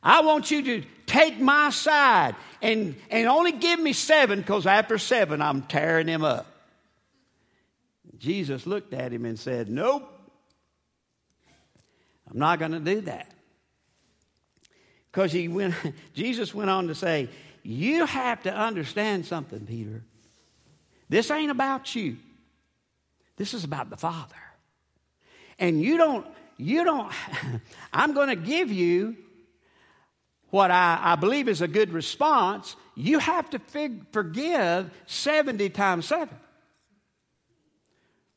I 0.04 0.22
want 0.22 0.50
you 0.50 0.64
to 0.64 0.84
take 1.06 1.40
my 1.40 1.70
side 1.70 2.36
and, 2.62 2.96
and 3.10 3.28
only 3.28 3.52
give 3.52 3.80
me 3.80 3.94
seven 3.94 4.40
because 4.40 4.66
after 4.66 4.98
seven, 4.98 5.42
I'm 5.42 5.62
tearing 5.62 6.08
him 6.08 6.24
up. 6.24 6.48
Jesus 8.18 8.66
looked 8.66 8.94
at 8.94 9.12
him 9.12 9.26
and 9.26 9.38
said, 9.38 9.70
Nope, 9.70 10.08
I'm 12.30 12.40
not 12.40 12.60
going 12.60 12.72
to 12.72 12.80
do 12.80 13.02
that. 13.02 13.32
Because 15.12 15.32
he 15.32 15.48
went, 15.48 15.76
Jesus 16.14 16.54
went 16.54 16.70
on 16.70 16.88
to 16.88 16.96
say, 16.96 17.30
You 17.64 18.06
have 18.06 18.44
to 18.44 18.54
understand 18.54 19.26
something, 19.26 19.66
Peter. 19.66 20.04
This 21.10 21.30
ain't 21.30 21.52
about 21.52 21.96
you. 21.96 22.18
This 23.38 23.54
is 23.54 23.64
about 23.64 23.90
the 23.90 23.98
Father. 23.98 24.36
And 25.60 25.82
you 25.82 25.98
don't, 25.98 26.26
you 26.58 26.84
don't, 26.84 27.12
I'm 27.94 28.14
going 28.14 28.30
to 28.30 28.36
give 28.36 28.72
you 28.72 29.18
what 30.52 30.70
I, 30.70 31.00
I 31.02 31.16
believe 31.16 31.48
is 31.48 31.62
a 31.62 31.68
good 31.68 31.92
response, 31.92 32.76
you 32.96 33.20
have 33.20 33.50
to 33.52 33.60
fig- 33.60 34.12
forgive 34.12 34.92
70 35.08 35.70
times 35.70 36.06
7. 36.06 36.30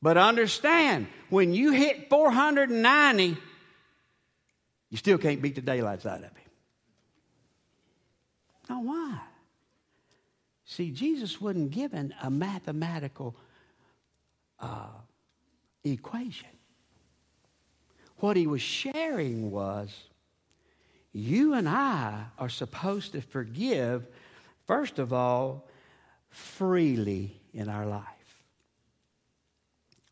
But 0.01 0.17
understand, 0.17 1.09
when 1.29 1.53
you 1.53 1.73
hit 1.73 2.09
490, 2.09 3.37
you 4.91 4.97
still 4.97 5.19
can't 5.19 5.43
beat 5.43 5.57
the 5.57 5.61
daylights 5.61 6.07
out 6.07 6.19
of 6.19 6.25
him. 6.25 6.44
Now, 8.69 8.83
why? 8.83 9.21
See, 10.65 10.91
Jesus 10.91 11.41
wasn't 11.41 11.71
given 11.71 12.15
a 12.23 12.31
mathematical 12.31 13.37
uh, 14.59 14.89
equation. 15.85 16.49
What 18.19 18.37
he 18.37 18.47
was 18.47 18.63
sharing 18.63 19.51
was 19.51 19.91
you 21.13 21.55
and 21.55 21.69
I 21.69 22.25
are 22.39 22.49
supposed 22.49 23.13
to 23.13 23.21
forgive, 23.21 24.07
first 24.67 24.99
of 24.99 25.13
all, 25.13 25.69
freely 26.31 27.41
in 27.53 27.69
our 27.69 27.87
life. 27.87 28.03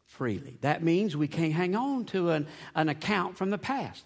Freely. 0.07 0.59
That 0.61 0.83
means 0.83 1.17
we 1.17 1.27
can't 1.27 1.55
hang 1.55 1.75
on 1.75 2.05
to 2.07 2.31
an, 2.31 2.47
an 2.75 2.89
account 2.89 3.37
from 3.37 3.51
the 3.51 3.59
past. 3.59 4.05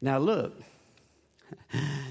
Now, 0.00 0.18
look, 0.18 0.60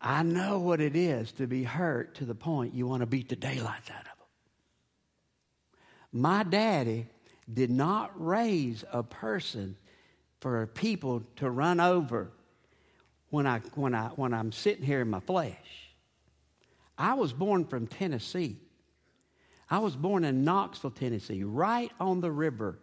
I 0.00 0.22
know 0.22 0.58
what 0.58 0.80
it 0.80 0.94
is 0.94 1.32
to 1.32 1.46
be 1.46 1.64
hurt 1.64 2.16
to 2.16 2.24
the 2.24 2.34
point 2.34 2.74
you 2.74 2.86
want 2.86 3.00
to 3.00 3.06
beat 3.06 3.28
the 3.28 3.36
daylights 3.36 3.90
out 3.90 4.00
of 4.00 4.04
them. 4.04 4.12
My 6.12 6.42
daddy 6.42 7.06
did 7.52 7.70
not 7.70 8.12
raise 8.14 8.84
a 8.92 9.02
person 9.02 9.76
for 10.40 10.66
people 10.66 11.22
to 11.36 11.50
run 11.50 11.80
over 11.80 12.30
when, 13.30 13.46
I, 13.46 13.60
when, 13.74 13.94
I, 13.94 14.08
when 14.08 14.32
I'm 14.32 14.52
sitting 14.52 14.84
here 14.84 15.00
in 15.00 15.10
my 15.10 15.20
flesh. 15.20 15.92
I 16.98 17.14
was 17.14 17.32
born 17.32 17.64
from 17.64 17.86
Tennessee. 17.86 18.56
I 19.68 19.78
was 19.78 19.96
born 19.96 20.24
in 20.24 20.44
Knoxville, 20.44 20.92
Tennessee, 20.92 21.42
right 21.42 21.90
on 21.98 22.20
the 22.20 22.30
river. 22.30 22.78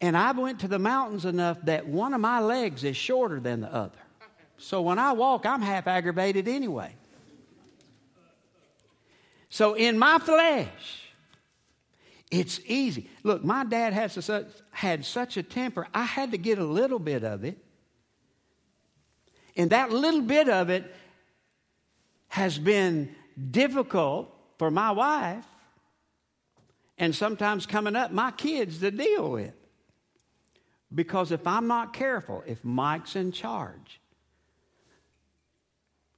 And 0.00 0.16
I 0.16 0.32
went 0.32 0.60
to 0.60 0.68
the 0.68 0.78
mountains 0.78 1.24
enough 1.24 1.58
that 1.62 1.86
one 1.86 2.14
of 2.14 2.20
my 2.20 2.40
legs 2.40 2.84
is 2.84 2.96
shorter 2.96 3.40
than 3.40 3.60
the 3.60 3.72
other. 3.72 3.98
So 4.58 4.82
when 4.82 4.98
I 4.98 5.12
walk, 5.12 5.46
I'm 5.46 5.62
half 5.62 5.86
aggravated 5.86 6.48
anyway. 6.48 6.94
So 9.48 9.74
in 9.74 9.98
my 9.98 10.18
flesh, 10.18 11.02
it's 12.30 12.60
easy. 12.66 13.08
Look, 13.22 13.44
my 13.44 13.64
dad 13.64 13.92
had 13.92 14.10
such, 14.10 14.46
had 14.70 15.04
such 15.04 15.36
a 15.36 15.42
temper, 15.42 15.86
I 15.94 16.04
had 16.04 16.32
to 16.32 16.38
get 16.38 16.58
a 16.58 16.64
little 16.64 16.98
bit 16.98 17.22
of 17.22 17.44
it 17.44 17.58
and 19.56 19.70
that 19.70 19.90
little 19.90 20.20
bit 20.20 20.48
of 20.48 20.68
it 20.68 20.94
has 22.28 22.58
been 22.58 23.14
difficult 23.50 24.32
for 24.58 24.70
my 24.70 24.90
wife 24.90 25.46
and 26.98 27.14
sometimes 27.14 27.66
coming 27.66 27.96
up 27.96 28.12
my 28.12 28.30
kids 28.30 28.78
to 28.78 28.90
deal 28.90 29.30
with. 29.32 29.54
Because 30.94 31.32
if 31.32 31.46
I'm 31.46 31.66
not 31.66 31.92
careful, 31.92 32.44
if 32.46 32.64
Mike's 32.64 33.16
in 33.16 33.32
charge, 33.32 34.00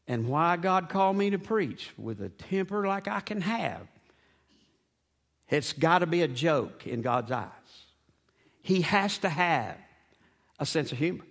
and 0.08 0.26
why 0.26 0.56
God 0.56 0.88
called 0.88 1.16
me 1.16 1.30
to 1.30 1.38
preach 1.38 1.90
with 1.98 2.22
a 2.22 2.30
temper 2.30 2.86
like 2.86 3.06
I 3.06 3.20
can 3.20 3.42
have, 3.42 3.86
it's 5.50 5.74
got 5.74 5.98
to 5.98 6.06
be 6.06 6.22
a 6.22 6.28
joke 6.28 6.86
in 6.86 7.02
God's 7.02 7.30
eyes. 7.30 7.50
He 8.62 8.80
has 8.80 9.18
to 9.18 9.28
have 9.28 9.76
a 10.58 10.66
sense 10.66 10.92
of 10.92 10.98
humor. 10.98 11.24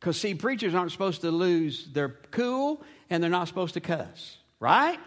Because, 0.00 0.18
see, 0.18 0.34
preachers 0.34 0.74
aren't 0.74 0.90
supposed 0.90 1.20
to 1.20 1.30
lose 1.30 1.86
their 1.92 2.08
cool 2.30 2.82
and 3.08 3.22
they're 3.22 3.30
not 3.30 3.48
supposed 3.48 3.74
to 3.74 3.80
cuss, 3.80 4.38
right? 4.58 4.98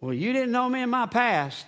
Well, 0.00 0.12
you 0.12 0.32
didn't 0.34 0.52
know 0.52 0.68
me 0.68 0.82
in 0.82 0.90
my 0.90 1.06
past. 1.06 1.66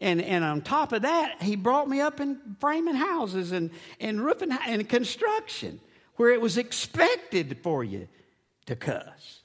And, 0.00 0.22
and 0.22 0.42
on 0.42 0.62
top 0.62 0.92
of 0.92 1.02
that, 1.02 1.42
he 1.42 1.56
brought 1.56 1.88
me 1.88 2.00
up 2.00 2.20
in 2.20 2.38
framing 2.60 2.94
houses 2.94 3.52
and, 3.52 3.70
and 4.00 4.24
roofing 4.24 4.52
and 4.52 4.88
construction 4.88 5.80
where 6.22 6.30
it 6.30 6.40
was 6.40 6.56
expected 6.56 7.58
for 7.64 7.82
you 7.82 8.06
to 8.64 8.76
cuss 8.76 9.40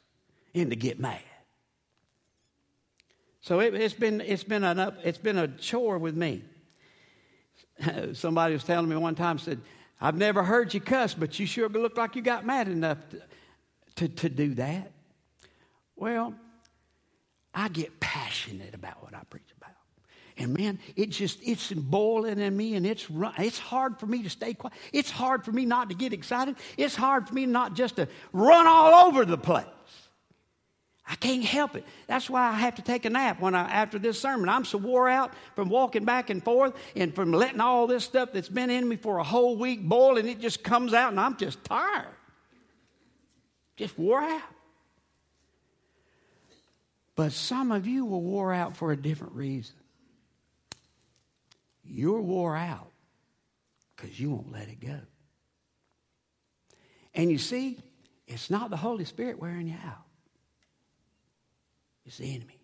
and 0.53 0.69
to 0.69 0.75
get 0.75 0.99
mad. 0.99 1.19
So 3.41 3.61
it, 3.61 3.73
has 3.73 3.95
been, 3.95 4.21
it's, 4.21 4.43
been 4.43 4.63
an 4.63 4.77
up, 4.77 4.93
it's 5.03 5.17
been 5.17 5.39
a 5.39 5.47
chore 5.47 5.97
with 5.97 6.15
me. 6.15 6.43
Somebody 8.13 8.53
was 8.53 8.63
telling 8.63 8.87
me 8.87 8.95
one 8.95 9.15
time, 9.15 9.39
said, 9.39 9.59
I've 9.99 10.17
never 10.17 10.43
heard 10.43 10.71
you 10.71 10.79
cuss, 10.79 11.15
but 11.15 11.39
you 11.39 11.47
sure 11.47 11.67
look 11.67 11.97
like 11.97 12.15
you 12.15 12.21
got 12.21 12.45
mad 12.45 12.67
enough 12.67 12.99
to, 13.09 13.21
to, 13.95 14.07
to 14.07 14.29
do 14.29 14.53
that. 14.53 14.91
Well, 15.95 16.35
I 17.55 17.69
get 17.69 17.99
passionate 17.99 18.75
about 18.75 19.01
what 19.01 19.15
I 19.15 19.21
preach. 19.27 19.49
And 20.37 20.55
man, 20.55 20.79
it 20.95 21.09
just, 21.09 21.39
it's 21.41 21.71
boiling 21.71 22.39
in 22.39 22.55
me 22.55 22.75
and 22.75 22.85
it's, 22.85 23.07
it's 23.39 23.57
hard 23.57 23.99
for 23.99 24.05
me 24.05 24.21
to 24.23 24.29
stay 24.29 24.53
quiet. 24.53 24.75
It's 24.93 25.09
hard 25.09 25.43
for 25.43 25.51
me 25.51 25.65
not 25.65 25.89
to 25.89 25.95
get 25.95 26.13
excited. 26.13 26.55
It's 26.77 26.95
hard 26.95 27.27
for 27.27 27.33
me 27.33 27.47
not 27.47 27.73
just 27.73 27.95
to 27.95 28.07
run 28.33 28.67
all 28.67 29.07
over 29.07 29.25
the 29.25 29.37
place. 29.37 29.65
I 31.09 31.15
can't 31.15 31.43
help 31.43 31.75
it. 31.75 31.85
That's 32.05 32.29
why 32.29 32.49
I 32.49 32.51
have 32.51 32.75
to 32.75 32.81
take 32.81 33.05
a 33.05 33.09
nap 33.09 33.39
when 33.39 33.55
I, 33.55 33.61
after 33.69 33.97
this 33.97 34.19
sermon. 34.19 34.49
I'm 34.49 34.65
so 34.65 34.77
wore 34.77 35.09
out 35.09 35.33
from 35.55 35.69
walking 35.69 36.03
back 36.03 36.29
and 36.29 36.43
forth 36.43 36.73
and 36.95 37.15
from 37.15 37.31
letting 37.31 37.61
all 37.61 37.87
this 37.87 38.03
stuff 38.03 38.33
that's 38.33 38.49
been 38.49 38.69
in 38.69 38.87
me 38.87 38.97
for 38.97 39.17
a 39.17 39.23
whole 39.23 39.55
week 39.55 39.81
boil 39.81 40.17
and 40.17 40.27
it 40.27 40.39
just 40.39 40.63
comes 40.63 40.93
out 40.93 41.11
and 41.11 41.19
I'm 41.19 41.37
just 41.37 41.63
tired. 41.63 42.13
Just 43.77 43.97
wore 43.97 44.21
out. 44.21 44.41
But 47.15 47.31
some 47.31 47.71
of 47.71 47.87
you 47.87 48.05
were 48.05 48.19
wore 48.19 48.53
out 48.53 48.77
for 48.77 48.91
a 48.91 48.97
different 48.97 49.33
reason. 49.33 49.75
You're 51.89 52.21
wore 52.21 52.55
out 52.55 52.91
because 53.95 54.19
you 54.19 54.31
won't 54.31 54.51
let 54.51 54.67
it 54.67 54.79
go. 54.79 54.99
And 57.13 57.31
you 57.31 57.37
see, 57.37 57.79
it's 58.27 58.49
not 58.49 58.69
the 58.69 58.77
Holy 58.77 59.05
Spirit 59.05 59.39
wearing 59.39 59.67
you 59.67 59.77
out. 59.85 60.03
It's 62.05 62.17
the 62.17 62.33
enemy. 62.33 62.59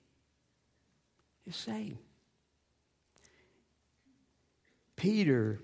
It's 1.46 1.58
Satan. 1.58 1.98
Peter 4.96 5.60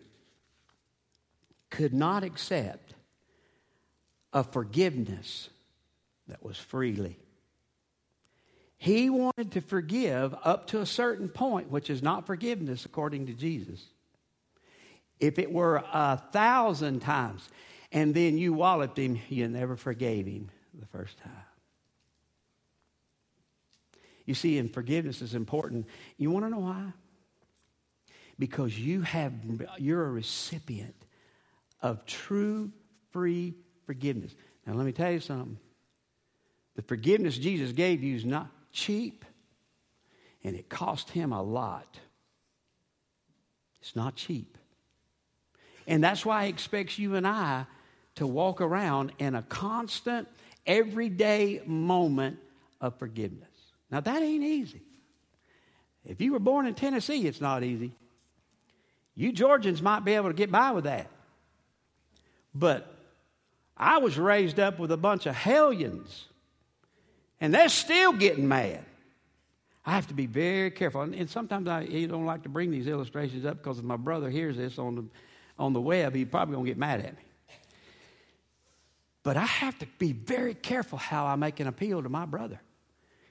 could 1.69 1.93
not 1.93 2.23
accept 2.23 2.93
a 4.33 4.43
forgiveness 4.43 5.49
that 6.27 6.43
was 6.43 6.57
freely. 6.57 7.17
He 8.79 9.09
wanted 9.09 9.51
to 9.51 9.62
forgive 9.62 10.33
up 10.41 10.67
to 10.67 10.79
a 10.79 10.86
certain 10.86 11.27
point, 11.27 11.69
which 11.69 11.89
is 11.89 12.01
not 12.01 12.25
forgiveness 12.25 12.86
according 12.86 13.25
to 13.25 13.33
Jesus. 13.33 13.86
If 15.19 15.38
it 15.38 15.51
were 15.51 15.83
a 15.91 16.15
thousand 16.31 17.01
times 17.01 17.50
and 17.91 18.15
then 18.15 18.38
you 18.38 18.53
walloped 18.53 18.98
him, 18.98 19.19
you 19.27 19.50
never 19.50 19.75
forgave 19.75 20.25
him 20.25 20.50
the 20.74 20.86
first 20.86 21.17
time. 21.17 21.33
You 24.25 24.33
see, 24.33 24.57
and 24.57 24.74
forgiveness 24.74 25.21
is 25.21 25.36
important. 25.36 25.86
You 26.15 26.31
want 26.31 26.45
to 26.45 26.50
know 26.50 26.59
why? 26.59 26.93
Because 28.38 28.79
you 28.79 29.01
have, 29.01 29.33
you're 29.77 30.05
a 30.05 30.09
recipient 30.09 30.95
of 31.81 32.05
true 32.05 32.71
free 33.12 33.55
forgiveness. 33.86 34.33
Now, 34.65 34.75
let 34.75 34.86
me 34.86 34.93
tell 34.93 35.12
you 35.12 35.19
something. 35.19 35.57
The 36.75 36.83
forgiveness 36.83 37.38
Jesus 37.38 37.74
gave 37.74 38.03
you 38.03 38.15
is 38.15 38.24
not 38.24 38.50
cheap, 38.71 39.25
and 40.43 40.55
it 40.55 40.69
cost 40.69 41.09
him 41.09 41.33
a 41.33 41.41
lot. 41.41 41.99
It's 43.81 43.95
not 43.95 44.15
cheap. 44.15 44.57
And 45.88 46.03
that's 46.03 46.25
why 46.25 46.45
he 46.45 46.49
expects 46.49 46.99
you 46.99 47.15
and 47.15 47.27
I 47.27 47.65
to 48.15 48.27
walk 48.27 48.61
around 48.61 49.11
in 49.17 49.35
a 49.35 49.41
constant, 49.41 50.27
everyday 50.65 51.61
moment 51.65 52.38
of 52.79 52.97
forgiveness. 52.99 53.47
Now, 53.91 53.99
that 54.01 54.21
ain't 54.21 54.43
easy. 54.43 54.81
If 56.05 56.21
you 56.21 56.31
were 56.31 56.39
born 56.39 56.67
in 56.67 56.75
Tennessee, 56.75 57.27
it's 57.27 57.41
not 57.41 57.63
easy. 57.63 57.91
You 59.15 59.31
Georgians 59.31 59.81
might 59.81 60.05
be 60.05 60.13
able 60.13 60.29
to 60.29 60.33
get 60.33 60.51
by 60.51 60.71
with 60.71 60.85
that. 60.85 61.09
But 62.55 62.95
I 63.75 63.97
was 63.97 64.17
raised 64.17 64.59
up 64.59 64.79
with 64.79 64.91
a 64.91 64.97
bunch 64.97 65.25
of 65.25 65.35
hellions, 65.35 66.28
and 67.41 67.53
they're 67.53 67.69
still 67.69 68.13
getting 68.13 68.48
mad. 68.48 68.84
I 69.86 69.91
have 69.91 70.08
to 70.08 70.13
be 70.13 70.25
very 70.25 70.72
careful. 70.72 71.01
And 71.01 71.29
sometimes 71.29 71.67
I 71.67 71.86
don't 71.86 72.25
like 72.25 72.43
to 72.43 72.50
bring 72.50 72.69
these 72.69 72.88
illustrations 72.88 73.46
up 73.46 73.58
because 73.58 73.79
if 73.79 73.86
my 73.86 73.98
brother 73.98 74.29
hears 74.29 74.58
this 74.58 74.78
on 74.78 74.95
the, 74.95 75.06
on 75.58 75.73
the 75.73 75.82
web, 75.82 76.13
he's 76.13 76.28
probably 76.28 76.56
going 76.56 76.65
to 76.65 76.71
get 76.71 76.78
mad 76.78 76.99
at 76.99 77.13
me. 77.13 77.23
But 79.23 79.38
I 79.38 79.45
have 79.45 79.78
to 79.80 79.88
be 79.97 80.13
very 80.13 80.54
careful 80.54 80.97
how 80.97 81.25
I 81.25 81.36
make 81.36 81.60
an 81.60 81.67
appeal 81.67 82.04
to 82.04 82.10
my 82.10 82.25
brother. 82.25 82.60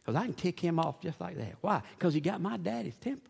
Because 0.00 0.16
I 0.20 0.24
can 0.24 0.34
tick 0.34 0.58
him 0.58 0.78
off 0.78 1.00
just 1.00 1.20
like 1.20 1.36
that. 1.36 1.54
Why? 1.60 1.82
Because 1.98 2.14
he 2.14 2.20
got 2.20 2.40
my 2.40 2.56
daddy's 2.56 2.96
temper. 2.96 3.28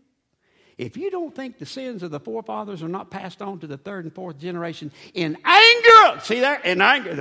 If 0.77 0.97
you 0.97 1.11
don't 1.11 1.35
think 1.35 1.59
the 1.59 1.67
sins 1.67 2.05
of 2.05 2.12
the 2.12 2.21
forefathers 2.21 2.85
are 2.85 2.88
not 2.88 3.11
passed 3.11 3.43
on 3.43 3.59
to 3.61 3.67
the 3.67 3.77
third 3.77 4.05
and 4.05 4.14
fourth 4.14 4.38
generation 4.38 4.93
in 5.12 5.37
anger, 5.45 6.21
see 6.21 6.38
there? 6.38 6.61
In 6.61 6.81
anger, 6.81 7.21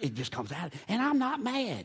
it 0.00 0.14
just 0.14 0.30
comes 0.30 0.52
out. 0.52 0.72
And 0.88 1.02
I'm 1.02 1.18
not 1.18 1.42
mad. 1.42 1.84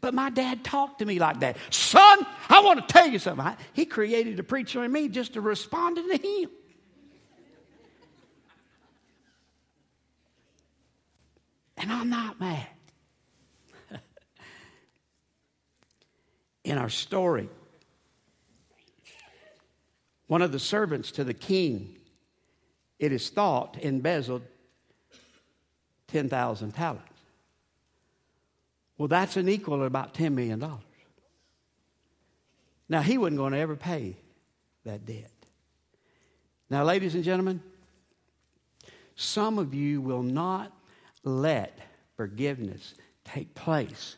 But 0.00 0.14
my 0.14 0.30
dad 0.30 0.62
talked 0.64 1.00
to 1.00 1.04
me 1.04 1.18
like 1.18 1.40
that. 1.40 1.56
Son, 1.70 2.26
I 2.48 2.60
want 2.60 2.86
to 2.86 2.92
tell 2.92 3.08
you 3.08 3.18
something. 3.18 3.56
He 3.72 3.84
created 3.84 4.38
a 4.38 4.42
preacher 4.44 4.84
in 4.84 4.92
me 4.92 5.08
just 5.08 5.34
to 5.34 5.40
respond 5.40 5.96
to 5.96 6.16
him. 6.16 6.50
And 11.76 11.92
I'm 11.92 12.10
not 12.10 12.38
mad. 12.40 12.66
in 16.64 16.76
our 16.76 16.88
story. 16.88 17.48
One 20.26 20.42
of 20.42 20.52
the 20.52 20.58
servants 20.58 21.10
to 21.12 21.24
the 21.24 21.34
king, 21.34 21.96
it 22.98 23.12
is 23.12 23.30
thought, 23.30 23.78
embezzled 23.80 24.42
10,000 26.08 26.72
talents. 26.72 27.07
Well, 28.98 29.08
that's 29.08 29.36
an 29.36 29.48
equal 29.48 29.76
of 29.76 29.82
about 29.82 30.12
$10 30.12 30.34
million. 30.34 30.62
Now, 32.88 33.00
he 33.00 33.16
wasn't 33.16 33.38
going 33.38 33.52
to 33.52 33.58
ever 33.58 33.76
pay 33.76 34.16
that 34.84 35.06
debt. 35.06 35.30
Now, 36.68 36.82
ladies 36.84 37.14
and 37.14 37.22
gentlemen, 37.22 37.62
some 39.14 39.58
of 39.58 39.72
you 39.72 40.00
will 40.00 40.22
not 40.22 40.72
let 41.22 41.78
forgiveness 42.16 42.94
take 43.24 43.54
place 43.54 44.16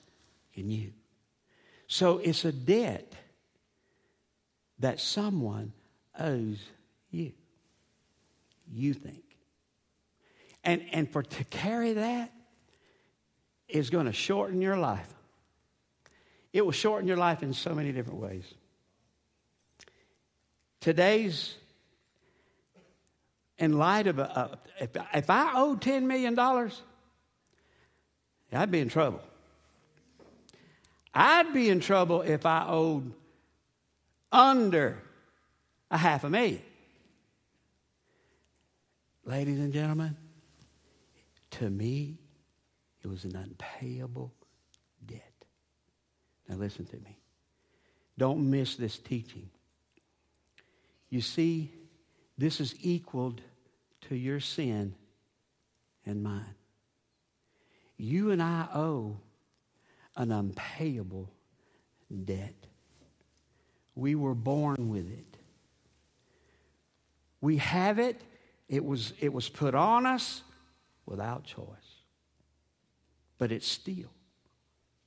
in 0.55 0.71
you. 0.71 0.93
So 1.87 2.19
it's 2.19 2.45
a 2.45 2.53
debt 2.53 3.13
that 4.79 5.01
someone 5.01 5.73
owes 6.19 6.59
you. 7.11 7.33
You 8.73 8.95
think. 8.95 9.25
And, 10.63 10.85
and 10.93 11.11
for 11.11 11.23
to 11.23 11.45
carry 11.45 11.95
that 11.95 12.33
is 13.71 13.91
going 13.91 14.07
to 14.07 14.13
shorten 14.13 14.61
your 14.61 14.77
life. 14.77 15.13
It 16.53 16.65
will 16.65 16.73
shorten 16.73 17.07
your 17.07 17.17
life 17.17 17.43
in 17.43 17.53
so 17.53 17.75
many 17.75 17.93
different 17.93 18.21
ways. 18.21 18.45
Today's, 20.81 21.55
in 23.59 23.79
light 23.79 24.07
of 24.07 24.19
a, 24.19 24.23
a 24.23 24.59
if, 24.83 24.91
if 25.15 25.31
I 25.31 25.53
owed 25.55 25.81
$10 25.81 26.05
million, 26.05 26.39
I'd 28.53 28.71
be 28.71 28.81
in 28.81 28.89
trouble. 28.89 29.21
I'd 31.13 31.53
be 31.53 31.69
in 31.69 31.81
trouble 31.81 32.23
if 32.23 32.47
I 32.47 32.67
owed 32.67 33.13
under 34.33 34.99
a 35.91 35.99
half 35.99 36.25
a 36.25 36.31
million. 36.31 36.63
Ladies 39.25 39.59
and 39.59 39.73
gentlemen, 39.73 40.17
to 41.53 41.69
me, 41.69 42.20
it 43.03 43.09
was 43.09 43.25
an 43.25 43.37
unpayable 43.37 44.33
debt. 45.07 45.45
Now, 46.49 46.57
listen 46.57 46.87
to 46.87 46.97
me. 46.97 47.19
Don't 48.19 48.51
miss 48.51 48.77
this 48.77 48.99
teaching. 48.99 49.51
You 51.09 51.21
see, 51.21 51.73
this 52.37 52.61
is 52.61 52.75
equaled 52.81 53.41
to 54.03 54.15
your 54.15 54.41
sin 54.41 54.95
and 56.05 56.23
mine. 56.23 56.55
You 57.97 58.31
and 58.31 58.43
I 58.43 58.67
owe 58.75 59.19
an 60.17 60.33
unpayable 60.33 61.31
debt. 62.25 62.55
We 63.95 64.15
were 64.15 64.35
born 64.35 64.89
with 64.89 65.11
it. 65.11 65.37
We 67.41 67.57
have 67.59 67.99
it. 67.99 68.21
It 68.69 68.85
was, 68.85 69.13
it 69.21 69.33
was 69.33 69.49
put 69.49 69.75
on 69.75 70.07
us 70.07 70.43
without 71.07 71.45
choice. 71.45 71.90
But 73.41 73.51
it's 73.53 73.67
still 73.67 74.11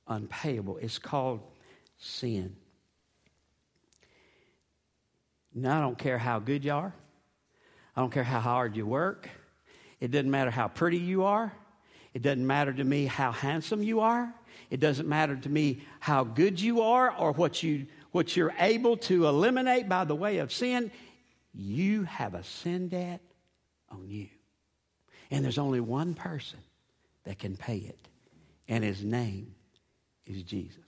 unpayable. 0.08 0.78
It's 0.78 0.98
called 0.98 1.40
sin. 1.96 2.56
Now, 5.54 5.78
I 5.78 5.80
don't 5.80 5.96
care 5.96 6.18
how 6.18 6.40
good 6.40 6.64
you 6.64 6.72
are. 6.72 6.92
I 7.94 8.00
don't 8.00 8.10
care 8.10 8.24
how 8.24 8.40
hard 8.40 8.76
you 8.76 8.86
work. 8.86 9.30
It 10.00 10.10
doesn't 10.10 10.32
matter 10.32 10.50
how 10.50 10.66
pretty 10.66 10.98
you 10.98 11.22
are. 11.22 11.52
It 12.12 12.22
doesn't 12.22 12.44
matter 12.44 12.72
to 12.72 12.82
me 12.82 13.06
how 13.06 13.30
handsome 13.30 13.84
you 13.84 14.00
are. 14.00 14.34
It 14.68 14.80
doesn't 14.80 15.08
matter 15.08 15.36
to 15.36 15.48
me 15.48 15.82
how 16.00 16.24
good 16.24 16.60
you 16.60 16.82
are 16.82 17.16
or 17.16 17.30
what, 17.32 17.62
you, 17.62 17.86
what 18.10 18.36
you're 18.36 18.54
able 18.58 18.96
to 18.96 19.28
eliminate 19.28 19.88
by 19.88 20.04
the 20.04 20.16
way 20.16 20.38
of 20.38 20.52
sin. 20.52 20.90
You 21.52 22.02
have 22.02 22.34
a 22.34 22.42
sin 22.42 22.88
debt 22.88 23.20
on 23.90 24.08
you. 24.08 24.26
And 25.30 25.44
there's 25.44 25.58
only 25.58 25.78
one 25.78 26.14
person 26.14 26.58
that 27.22 27.38
can 27.38 27.56
pay 27.56 27.76
it, 27.76 28.08
and 28.68 28.82
his 28.82 29.04
name 29.04 29.54
is 30.26 30.42
Jesus. 30.42 30.80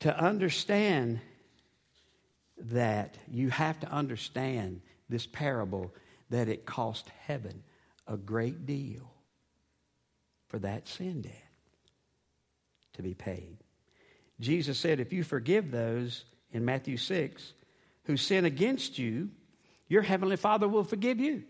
to 0.00 0.18
understand 0.18 1.20
that, 2.72 3.16
you 3.30 3.48
have 3.50 3.78
to 3.80 3.90
understand 3.90 4.80
this 5.08 5.26
parable 5.26 5.94
that 6.30 6.48
it 6.48 6.66
cost 6.66 7.08
heaven 7.26 7.62
a 8.06 8.16
great 8.16 8.66
deal 8.66 9.12
for 10.48 10.58
that 10.58 10.88
sin 10.88 11.22
debt 11.22 11.32
to 12.94 13.02
be 13.02 13.14
paid. 13.14 13.56
Jesus 14.40 14.78
said, 14.78 15.00
if 15.00 15.12
you 15.12 15.22
forgive 15.22 15.70
those 15.70 16.24
in 16.52 16.64
Matthew 16.64 16.96
6 16.96 17.52
who 18.04 18.16
sin 18.16 18.44
against 18.44 18.98
you, 18.98 19.30
your 19.88 20.02
heavenly 20.02 20.36
Father 20.36 20.66
will 20.66 20.84
forgive 20.84 21.20
you. 21.20 21.44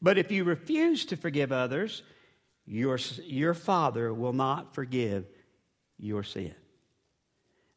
But 0.00 0.18
if 0.18 0.30
you 0.30 0.44
refuse 0.44 1.04
to 1.06 1.16
forgive 1.16 1.52
others, 1.52 2.02
your, 2.66 2.98
your 3.24 3.54
Father 3.54 4.12
will 4.12 4.32
not 4.32 4.74
forgive 4.74 5.24
your 5.98 6.22
sin. 6.22 6.54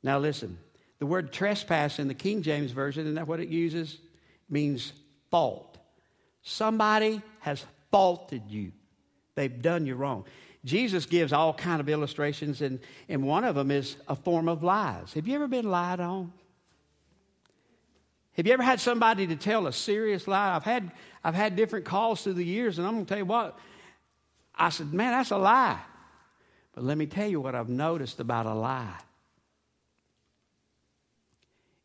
Now, 0.01 0.19
listen, 0.19 0.57
the 0.99 1.05
word 1.05 1.31
trespass 1.31 1.99
in 1.99 2.07
the 2.07 2.13
King 2.13 2.41
James 2.41 2.71
Version, 2.71 3.03
isn't 3.03 3.15
that 3.15 3.27
what 3.27 3.39
it 3.39 3.49
uses? 3.49 3.97
Means 4.49 4.93
fault. 5.29 5.77
Somebody 6.41 7.21
has 7.39 7.65
faulted 7.91 8.43
you, 8.47 8.71
they've 9.35 9.61
done 9.61 9.85
you 9.85 9.95
wrong. 9.95 10.25
Jesus 10.65 11.05
gives 11.05 11.31
all 11.31 11.53
kind 11.53 11.79
of 11.79 11.87
illustrations, 11.87 12.61
and, 12.61 12.79
and 13.07 13.23
one 13.23 13.45
of 13.45 13.55
them 13.55 13.71
is 13.71 13.95
a 14.09 14.15
form 14.15 14.49
of 14.49 14.61
lies. 14.61 15.13
Have 15.13 15.25
you 15.27 15.35
ever 15.35 15.47
been 15.47 15.69
lied 15.69 16.01
on? 16.01 16.33
Have 18.33 18.45
you 18.45 18.53
ever 18.53 18.63
had 18.63 18.79
somebody 18.79 19.27
to 19.27 19.35
tell 19.35 19.67
a 19.67 19.73
serious 19.73 20.27
lie? 20.27 20.55
I've 20.55 20.63
had, 20.63 20.91
I've 21.23 21.35
had 21.35 21.55
different 21.55 21.85
calls 21.85 22.23
through 22.23 22.33
the 22.33 22.43
years, 22.45 22.77
and 22.77 22.85
I'm 22.85 22.93
going 22.93 23.05
to 23.05 23.09
tell 23.09 23.17
you 23.17 23.25
what. 23.25 23.57
I 24.59 24.69
said, 24.69 24.93
man, 24.93 25.13
that's 25.13 25.31
a 25.31 25.37
lie. 25.37 25.79
But 26.75 26.83
let 26.83 26.97
me 26.97 27.05
tell 27.05 27.27
you 27.27 27.39
what 27.39 27.55
I've 27.55 27.69
noticed 27.69 28.19
about 28.19 28.45
a 28.45 28.53
lie. 28.53 28.97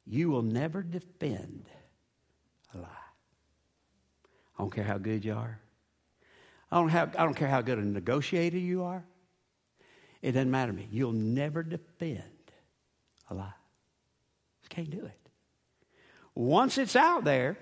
You 0.06 0.28
will 0.30 0.42
never 0.42 0.82
defend 0.82 1.66
a 2.74 2.78
lie. 2.78 2.88
I 4.58 4.62
don't 4.62 4.70
care 4.70 4.84
how 4.84 4.98
good 4.98 5.24
you 5.24 5.34
are. 5.34 5.60
I 6.70 6.78
don't, 6.78 6.88
have, 6.88 7.14
I 7.16 7.24
don't 7.24 7.34
care 7.34 7.48
how 7.48 7.62
good 7.62 7.78
a 7.78 7.84
negotiator 7.84 8.58
you 8.58 8.82
are. 8.82 9.04
It 10.20 10.32
doesn't 10.32 10.50
matter 10.50 10.72
to 10.72 10.76
me. 10.76 10.88
You'll 10.90 11.12
never 11.12 11.62
defend 11.62 12.22
a 13.30 13.34
lie. 13.34 13.52
Just 14.62 14.70
can't 14.70 14.90
do 14.90 15.04
it. 15.04 15.30
Once 16.34 16.76
it's 16.78 16.96
out 16.96 17.24
there, 17.24 17.56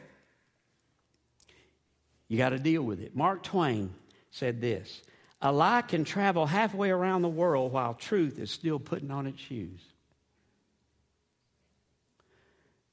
you 2.28 2.38
got 2.38 2.50
to 2.50 2.58
deal 2.58 2.82
with 2.82 3.00
it. 3.00 3.14
Mark 3.14 3.42
Twain 3.42 3.94
said 4.32 4.60
this 4.60 5.02
A 5.40 5.52
lie 5.52 5.82
can 5.82 6.02
travel 6.02 6.46
halfway 6.46 6.90
around 6.90 7.22
the 7.22 7.28
world 7.28 7.70
while 7.70 7.94
truth 7.94 8.40
is 8.40 8.50
still 8.50 8.80
putting 8.80 9.12
on 9.12 9.28
its 9.28 9.40
shoes. 9.40 9.80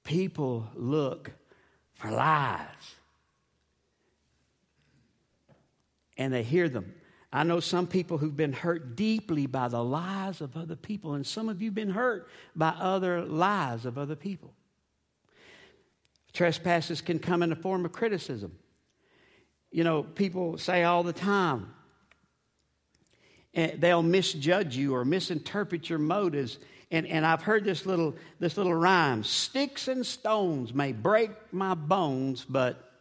People 0.04 0.68
look 0.76 1.32
for 1.94 2.12
lies 2.12 2.96
and 6.18 6.32
they 6.34 6.44
hear 6.44 6.70
them. 6.70 6.94
I 7.32 7.44
know 7.44 7.60
some 7.60 7.86
people 7.86 8.18
who've 8.18 8.36
been 8.36 8.54
hurt 8.54 8.96
deeply 8.96 9.46
by 9.46 9.68
the 9.68 9.84
lies 9.84 10.42
of 10.42 10.58
other 10.58 10.76
people, 10.76 11.14
and 11.14 11.26
some 11.26 11.48
of 11.48 11.62
you 11.62 11.68
have 11.68 11.76
been 11.76 11.92
hurt 11.92 12.28
by 12.56 12.70
other 12.70 13.24
lies 13.24 13.86
of 13.86 14.00
other 14.00 14.16
people. 14.16 14.52
Trespasses 16.34 17.02
can 17.02 17.20
come 17.20 17.44
in 17.44 17.52
the 17.52 17.56
form 17.56 17.86
of 17.86 17.92
criticism. 17.92 18.58
You 19.72 19.84
know, 19.84 20.04
people 20.04 20.58
say 20.58 20.84
all 20.84 21.04
the 21.04 21.14
time, 21.14 21.74
and 23.54 23.72
eh, 23.72 23.76
they'll 23.78 24.04
misjudge 24.04 24.76
you 24.76 24.96
or 24.96 25.06
misinterpret 25.06 25.90
your 25.90 26.00
motives. 26.00 26.58
And, 26.92 27.06
and 27.06 27.26
I've 27.26 27.44
heard 27.44 27.64
this 27.64 27.86
little, 27.86 28.16
this 28.40 28.58
little 28.58 28.74
rhyme 28.74 29.24
Sticks 29.24 29.88
and 29.88 30.06
stones 30.06 30.74
may 30.74 30.92
break 30.92 31.32
my 31.52 31.76
bones, 31.76 32.46
but 32.48 32.92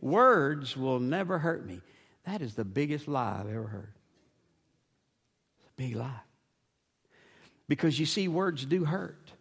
words 0.00 0.76
will 0.76 1.00
never 1.00 1.38
hurt 1.38 1.66
me. 1.66 1.80
That 2.26 2.42
is 2.42 2.54
the 2.54 2.64
biggest 2.64 3.08
lie 3.08 3.38
I've 3.40 3.48
ever 3.48 3.66
heard. 3.66 3.92
It's 5.56 5.66
a 5.66 5.76
big 5.76 5.96
lie. 5.96 6.20
Because 7.66 7.98
you 7.98 8.06
see, 8.06 8.28
words 8.28 8.64
do 8.64 8.84
hurt, 8.84 9.32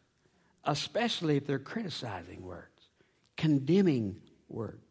especially 0.63 1.37
if 1.37 1.47
they're 1.47 1.59
criticizing 1.59 2.43
words, 2.43 2.89
condemning 3.37 4.21
words. 4.47 4.88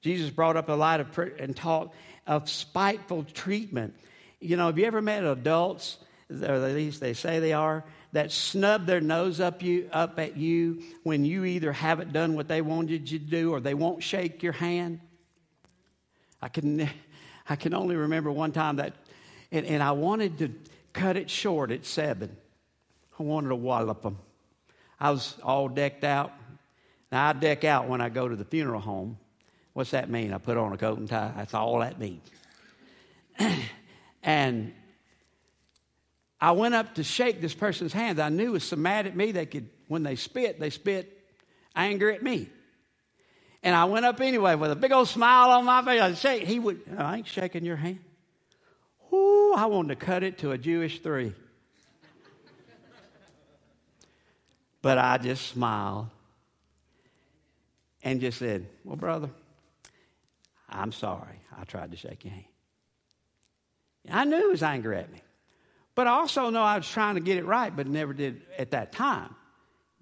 Jesus 0.00 0.30
brought 0.30 0.56
up 0.56 0.68
a 0.68 0.74
lot 0.74 1.00
of 1.00 1.18
and 1.38 1.54
taught 1.54 1.92
of 2.26 2.48
spiteful 2.48 3.24
treatment. 3.24 3.94
You 4.40 4.56
know, 4.56 4.66
have 4.66 4.78
you 4.78 4.86
ever 4.86 5.02
met 5.02 5.24
adults, 5.24 5.98
or 6.30 6.44
at 6.44 6.74
least 6.74 7.00
they 7.00 7.12
say 7.12 7.40
they 7.40 7.52
are, 7.52 7.84
that 8.12 8.32
snub 8.32 8.86
their 8.86 9.00
nose 9.00 9.40
up 9.40 9.62
you 9.62 9.88
up 9.92 10.18
at 10.18 10.36
you 10.36 10.82
when 11.02 11.24
you 11.24 11.44
either 11.44 11.72
haven't 11.72 12.12
done 12.12 12.34
what 12.34 12.48
they 12.48 12.60
wanted 12.60 13.10
you 13.10 13.18
to 13.18 13.24
do 13.24 13.52
or 13.52 13.60
they 13.60 13.74
won't 13.74 14.02
shake 14.02 14.42
your 14.42 14.52
hand? 14.52 15.00
I 16.42 16.48
can, 16.48 16.88
I 17.48 17.56
can 17.56 17.74
only 17.74 17.96
remember 17.96 18.30
one 18.32 18.52
time 18.52 18.76
that, 18.76 18.94
and, 19.52 19.66
and 19.66 19.82
I 19.82 19.92
wanted 19.92 20.38
to 20.38 20.52
cut 20.92 21.16
it 21.16 21.30
short 21.30 21.70
at 21.70 21.84
seven. 21.84 22.36
I 23.18 23.22
wanted 23.22 23.50
to 23.50 23.56
wallop 23.56 24.02
them. 24.02 24.18
I 24.98 25.10
was 25.10 25.36
all 25.42 25.68
decked 25.68 26.04
out. 26.04 26.32
Now, 27.12 27.28
I 27.28 27.32
deck 27.34 27.64
out 27.64 27.88
when 27.88 28.00
I 28.00 28.08
go 28.08 28.28
to 28.28 28.36
the 28.36 28.44
funeral 28.44 28.80
home. 28.80 29.18
What's 29.72 29.92
that 29.92 30.10
mean? 30.10 30.32
I 30.32 30.38
put 30.38 30.56
on 30.56 30.72
a 30.72 30.76
coat 30.76 30.98
and 30.98 31.08
tie. 31.08 31.32
That's 31.36 31.54
all 31.54 31.80
that 31.80 31.98
means. 31.98 32.28
and 34.22 34.72
I 36.40 36.52
went 36.52 36.74
up 36.74 36.94
to 36.96 37.04
shake 37.04 37.40
this 37.40 37.54
person's 37.54 37.92
hand. 37.92 38.18
I 38.18 38.30
knew 38.30 38.52
was 38.52 38.64
so 38.64 38.76
mad 38.76 39.06
at 39.06 39.14
me 39.14 39.32
they 39.32 39.46
could, 39.46 39.68
when 39.88 40.02
they 40.02 40.16
spit, 40.16 40.58
they 40.58 40.70
spit 40.70 41.16
anger 41.76 42.10
at 42.10 42.22
me. 42.22 42.48
And 43.62 43.74
I 43.74 43.84
went 43.84 44.06
up 44.06 44.20
anyway 44.20 44.54
with 44.54 44.70
a 44.70 44.76
big 44.76 44.90
old 44.90 45.08
smile 45.08 45.50
on 45.50 45.66
my 45.66 45.84
face. 45.84 46.00
I 46.00 46.14
shake. 46.14 46.44
He 46.44 46.58
would, 46.58 46.80
oh, 46.98 47.02
I 47.02 47.18
ain't 47.18 47.26
shaking 47.26 47.64
your 47.64 47.76
hand. 47.76 47.98
Ooh, 49.12 49.52
I 49.54 49.66
wanted 49.66 50.00
to 50.00 50.06
cut 50.06 50.22
it 50.22 50.38
to 50.38 50.52
a 50.52 50.58
Jewish 50.58 51.00
three. 51.00 51.34
but 54.80 54.96
I 54.96 55.18
just 55.18 55.48
smiled 55.48 56.08
and 58.02 58.20
just 58.20 58.38
said, 58.38 58.66
Well, 58.84 58.96
brother, 58.96 59.28
I'm 60.70 60.92
sorry. 60.92 61.40
I 61.58 61.64
tried 61.64 61.90
to 61.90 61.96
shake 61.96 62.24
your 62.24 62.32
hand. 62.32 62.44
I 64.10 64.24
knew 64.24 64.38
he 64.38 64.46
was 64.46 64.62
angry 64.62 64.96
at 64.96 65.12
me. 65.12 65.20
But 65.94 66.06
I 66.06 66.12
also 66.12 66.50
know 66.50 66.62
I 66.62 66.76
was 66.76 66.88
trying 66.88 67.16
to 67.16 67.20
get 67.20 67.36
it 67.36 67.44
right, 67.44 67.74
but 67.74 67.86
never 67.86 68.14
did 68.14 68.42
at 68.56 68.70
that 68.70 68.92
time 68.92 69.34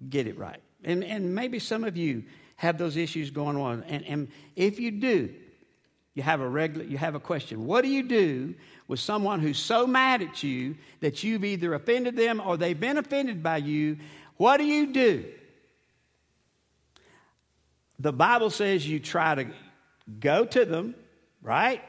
get 0.07 0.27
it 0.27 0.37
right. 0.37 0.61
And, 0.83 1.03
and 1.03 1.35
maybe 1.35 1.59
some 1.59 1.83
of 1.83 1.97
you 1.97 2.23
have 2.55 2.77
those 2.77 2.95
issues 2.95 3.31
going 3.31 3.57
on. 3.57 3.83
And, 3.83 4.05
and 4.05 4.27
if 4.55 4.79
you 4.79 4.91
do, 4.91 5.33
you 6.13 6.23
have 6.23 6.41
a 6.41 6.47
regular, 6.47 6.85
you 6.85 6.97
have 6.97 7.15
a 7.15 7.19
question. 7.19 7.65
What 7.65 7.81
do 7.81 7.89
you 7.89 8.03
do 8.03 8.55
with 8.87 8.99
someone 8.99 9.39
who's 9.39 9.57
so 9.57 9.87
mad 9.87 10.21
at 10.21 10.43
you 10.43 10.75
that 11.01 11.23
you've 11.23 11.43
either 11.43 11.73
offended 11.73 12.15
them 12.15 12.41
or 12.43 12.57
they've 12.57 12.79
been 12.79 12.97
offended 12.97 13.41
by 13.43 13.57
you? 13.57 13.97
What 14.37 14.57
do 14.57 14.65
you 14.65 14.93
do? 14.93 15.25
The 17.99 18.13
Bible 18.13 18.49
says 18.49 18.87
you 18.87 18.99
try 18.99 19.35
to 19.35 19.47
go 20.19 20.45
to 20.45 20.65
them, 20.65 20.95
right? 21.41 21.81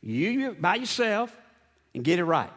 You 0.00 0.56
by 0.58 0.76
yourself 0.76 1.34
and 1.94 2.04
get 2.04 2.18
it 2.18 2.24
right. 2.24 2.52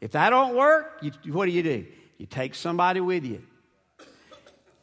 If 0.00 0.12
that 0.12 0.30
don't 0.30 0.56
work, 0.56 1.00
you, 1.02 1.32
what 1.32 1.46
do 1.46 1.52
you 1.52 1.62
do? 1.62 1.86
You 2.18 2.26
take 2.26 2.54
somebody 2.54 3.00
with 3.00 3.24
you. 3.24 3.42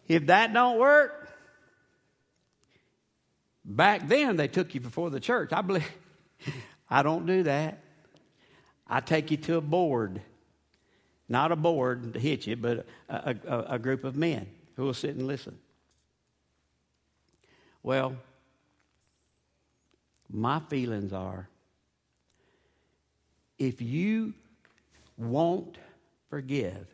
If 0.08 0.28
that 0.28 0.54
don't 0.54 0.80
work, 0.80 1.24
Back 3.66 4.08
then, 4.08 4.36
they 4.36 4.48
took 4.48 4.76
you 4.76 4.82
before 4.82 5.10
the 5.10 5.20
church. 5.20 5.54
I 5.54 5.62
believe, 5.62 5.90
I 6.90 7.02
don't 7.02 7.26
do 7.26 7.44
that. 7.44 7.80
I 8.88 9.00
take 9.00 9.32
you 9.32 9.38
to 9.38 9.56
a 9.56 9.62
board, 9.62 10.22
not 11.30 11.52
a 11.52 11.56
board 11.56 12.14
to 12.14 12.20
hit 12.20 12.46
you, 12.46 12.56
but 12.56 12.86
a, 13.10 13.36
a, 13.48 13.60
a 13.70 13.80
group 13.80 14.04
of 14.04 14.16
men 14.16 14.48
who 14.76 14.84
will 14.84 14.94
sit 14.94 15.16
and 15.16 15.26
listen. 15.26 15.58
Well, 17.82 18.18
my 20.34 20.60
feelings 20.68 21.14
are 21.14 21.48
if 23.60 23.82
you 23.82 24.34
won't 25.16 25.78
forgive, 26.30 26.88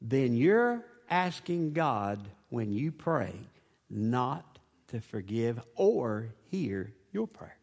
then 0.00 0.34
you're 0.34 0.82
asking 1.10 1.74
God 1.74 2.26
when 2.48 2.72
you 2.72 2.90
pray 2.90 3.34
not 3.90 4.58
to 4.88 5.00
forgive 5.00 5.60
or 5.76 6.28
hear 6.50 6.92
your 7.12 7.28
prayer. 7.28 7.56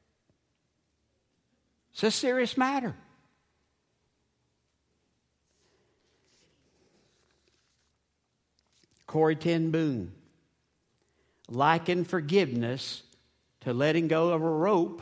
It's 1.91 2.03
a 2.03 2.11
serious 2.11 2.55
matter. 2.55 2.95
Corrie 9.07 9.35
ten 9.35 9.71
Boom 9.71 10.11
likened 11.49 12.07
forgiveness 12.07 13.03
to 13.67 13.73
letting 13.73 14.07
go 14.07 14.29
of 14.29 14.41
a 14.41 14.49
rope 14.49 15.01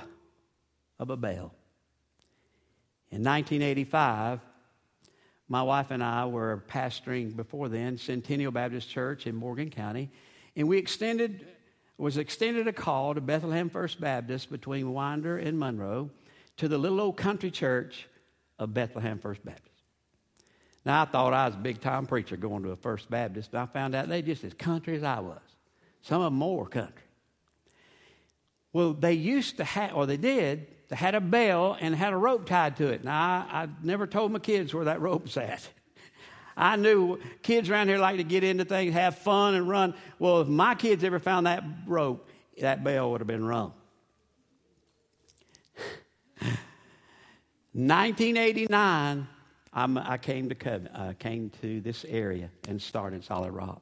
of 0.98 1.12
a 1.12 1.16
bell. 1.16 1.54
In 3.12 3.24
1985, 3.24 4.40
My 5.48 5.62
wife 5.62 5.92
and 5.92 6.04
I 6.04 6.26
were 6.26 6.64
pastoring 6.68 7.36
before 7.36 7.70
then, 7.70 8.00
Centennial 8.00 8.52
Baptist 8.52 8.90
Church 8.90 9.28
in 9.28 9.36
Morgan 9.36 9.70
County, 9.70 10.10
and 10.56 10.68
we 10.68 10.80
extended 10.80 11.46
was 12.00 12.18
extended 12.18 12.68
a 12.68 12.74
call 12.74 13.14
to 13.14 13.22
Bethlehem 13.22 13.70
First 13.70 14.02
Baptist 14.02 14.50
between 14.50 14.92
Winder 14.92 15.38
and 15.38 15.60
Monroe 15.60 16.10
to 16.58 16.68
the 16.68 16.80
little 16.80 17.00
old 17.00 17.18
country 17.18 17.52
church 17.52 18.08
of 18.58 18.74
Bethlehem 18.74 19.20
First 19.20 19.46
Baptist. 19.46 19.84
Now, 20.84 21.04
I 21.04 21.06
thought 21.06 21.34
I 21.34 21.46
was 21.46 21.54
a 21.54 21.60
big 21.60 21.82
time 21.82 22.08
preacher 22.08 22.36
going 22.36 22.64
to 22.64 22.72
a 22.72 22.76
First 22.76 23.12
Baptist, 23.12 23.52
but 23.52 23.62
I 23.62 23.68
found 23.68 23.94
out 23.94 24.10
they 24.10 24.24
just 24.24 24.44
as 24.44 24.56
country 24.56 24.96
as 24.96 25.04
I 25.04 25.20
was. 25.20 25.38
Some 26.02 26.24
of 26.24 26.32
them 26.32 26.40
more 26.40 26.66
country. 26.66 27.05
Well, 28.76 28.92
they 28.92 29.14
used 29.14 29.56
to 29.56 29.64
have, 29.64 29.96
or 29.96 30.06
they 30.06 30.18
did, 30.18 30.68
they 30.90 30.98
had 30.98 31.16
a 31.16 31.22
bell 31.22 31.78
and 31.80 31.96
had 31.96 32.12
a 32.12 32.18
rope 32.18 32.46
tied 32.46 32.76
to 32.76 32.88
it. 32.88 33.06
Now, 33.06 33.48
I, 33.50 33.62
I 33.62 33.68
never 33.82 34.06
told 34.06 34.34
my 34.34 34.40
kids 34.40 34.74
where 34.74 34.84
that 34.84 35.00
rope 35.00 35.24
was 35.24 35.38
at. 35.38 35.66
I 36.58 36.76
knew 36.76 37.22
kids 37.42 37.70
around 37.70 37.88
here 37.88 38.00
like 38.00 38.18
to 38.18 38.26
get 38.26 38.44
into 38.44 38.66
things, 38.66 38.94
have 38.94 39.18
fun, 39.18 39.56
and 39.56 39.70
run. 39.70 39.94
Well, 40.20 40.42
if 40.42 40.50
my 40.50 40.76
kids 40.76 41.06
ever 41.06 41.20
found 41.20 41.48
that 41.48 41.64
rope, 41.88 42.28
that 42.60 42.84
bell 42.84 43.12
would 43.12 43.22
have 43.22 43.28
been 43.28 43.46
rung. 43.46 43.72
1989, 47.72 49.26
I'm, 49.72 49.98
i 49.98 50.18
came 50.18 50.50
to 50.50 50.82
uh, 50.94 51.14
came 51.14 51.50
to 51.62 51.80
this 51.80 52.04
area 52.10 52.50
and 52.68 52.82
started 52.82 53.24
Solid 53.24 53.54
Rock. 53.54 53.82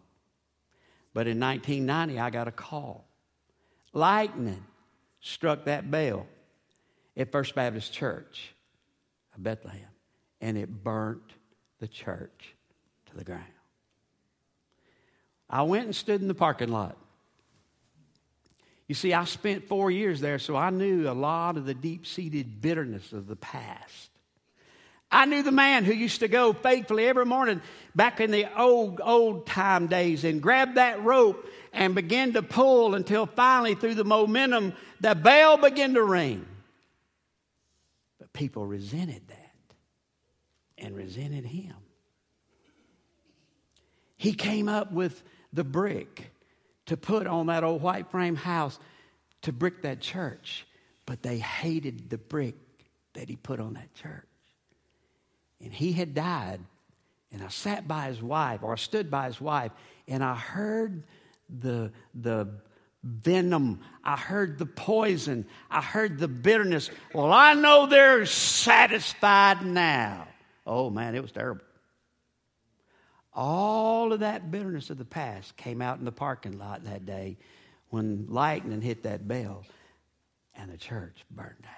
But 1.15 1.25
in 1.25 1.39
1990, 1.39 2.19
I 2.19 2.29
got 2.29 2.47
a 2.47 2.51
call. 2.51 3.07
Lightning 3.91 4.63
struck 5.23 5.65
that 5.65 5.89
bell 5.89 6.27
at 7.17 7.31
First 7.31 7.55
Baptist 7.55 7.91
Church 7.93 8.53
of 9.35 9.41
Bethlehem, 9.41 9.87
and 10.41 10.57
it 10.57 10.83
burnt 10.83 11.23
the 11.79 11.87
church 11.87 12.53
to 13.07 13.17
the 13.17 13.23
ground. 13.23 13.43
I 15.49 15.63
went 15.63 15.85
and 15.85 15.95
stood 15.95 16.21
in 16.21 16.27
the 16.27 16.35
parking 16.35 16.69
lot. 16.69 16.97
You 18.87 18.95
see, 18.95 19.13
I 19.13 19.23
spent 19.23 19.67
four 19.67 19.89
years 19.89 20.19
there, 20.19 20.39
so 20.39 20.55
I 20.57 20.69
knew 20.69 21.09
a 21.09 21.13
lot 21.13 21.57
of 21.57 21.65
the 21.65 21.73
deep 21.73 22.05
seated 22.05 22.61
bitterness 22.61 23.13
of 23.13 23.27
the 23.27 23.37
past. 23.37 24.09
I 25.13 25.25
knew 25.25 25.43
the 25.43 25.51
man 25.51 25.85
who 25.85 25.93
used 25.93 26.21
to 26.21 26.27
go 26.27 26.53
faithfully 26.53 27.05
every 27.05 27.25
morning 27.25 27.61
back 27.95 28.19
in 28.19 28.31
the 28.31 28.47
old, 28.59 28.99
old 29.01 29.45
time 29.45 29.85
days 29.85 30.23
and 30.23 30.41
grab 30.41 30.73
that 30.73 31.03
rope 31.03 31.47
and 31.71 31.93
begin 31.93 32.33
to 32.33 32.41
pull 32.41 32.95
until 32.95 33.27
finally, 33.27 33.75
through 33.75 33.93
the 33.93 34.03
momentum, 34.03 34.73
the 34.99 35.13
bell 35.13 35.57
began 35.57 35.93
to 35.93 36.03
ring. 36.03 36.47
But 38.17 38.33
people 38.33 38.65
resented 38.65 39.27
that 39.27 39.75
and 40.79 40.95
resented 40.95 41.45
him. 41.45 41.75
He 44.17 44.33
came 44.33 44.67
up 44.67 44.91
with 44.91 45.23
the 45.53 45.63
brick 45.63 46.31
to 46.87 46.97
put 46.97 47.27
on 47.27 47.47
that 47.47 47.63
old 47.63 47.83
white 47.83 48.09
frame 48.09 48.35
house 48.35 48.79
to 49.43 49.51
brick 49.51 49.83
that 49.83 49.99
church, 49.99 50.65
but 51.05 51.21
they 51.21 51.37
hated 51.37 52.09
the 52.09 52.17
brick 52.17 52.55
that 53.13 53.29
he 53.29 53.35
put 53.35 53.59
on 53.59 53.75
that 53.75 53.93
church 53.93 54.25
and 55.63 55.73
he 55.73 55.93
had 55.93 56.13
died. 56.13 56.59
And 57.31 57.41
I 57.41 57.47
sat 57.47 57.87
by 57.87 58.07
his 58.07 58.21
wife, 58.21 58.61
or 58.61 58.73
I 58.73 58.75
stood 58.75 59.09
by 59.09 59.25
his 59.25 59.41
wife, 59.41 59.71
and 60.07 60.23
I 60.23 60.35
heard 60.35 61.03
the, 61.49 61.91
the 62.13 62.47
venom. 63.03 63.79
I 64.03 64.15
heard 64.15 64.59
the 64.59 64.65
poison. 64.67 65.47
I 65.71 65.81
heard 65.81 66.19
the 66.19 66.27
bitterness. 66.27 66.91
Well, 67.13 67.31
I 67.31 67.53
know 67.55 67.87
they're 67.87 68.25
satisfied 68.25 69.65
now. 69.65 70.27
Oh, 70.67 70.89
man, 70.89 71.15
it 71.15 71.21
was 71.21 71.31
terrible. 71.31 71.63
All 73.33 74.13
of 74.13 74.19
that 74.19 74.51
bitterness 74.51 74.91
of 74.91 74.99
the 74.99 75.05
past 75.05 75.57
came 75.57 75.81
out 75.81 75.97
in 75.97 76.05
the 76.05 76.11
parking 76.11 76.59
lot 76.59 76.83
that 76.83 77.05
day 77.05 77.37
when 77.89 78.27
lightning 78.29 78.81
hit 78.81 79.03
that 79.03 79.27
bell 79.27 79.65
and 80.55 80.71
the 80.71 80.77
church 80.77 81.25
burned 81.31 81.63
down. 81.63 81.71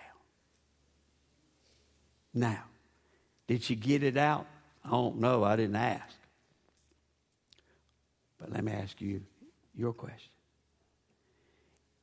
Now, 2.34 2.64
did 3.48 3.64
she 3.64 3.76
get 3.76 4.04
it 4.04 4.18
out? 4.18 4.48
I 4.84 4.90
don't 4.90 5.20
know. 5.20 5.44
I 5.44 5.56
didn't 5.56 5.76
ask. 5.76 6.16
But 8.40 8.52
let 8.52 8.64
me 8.64 8.72
ask 8.72 9.00
you 9.02 9.22
your 9.76 9.94
question. 9.94 10.32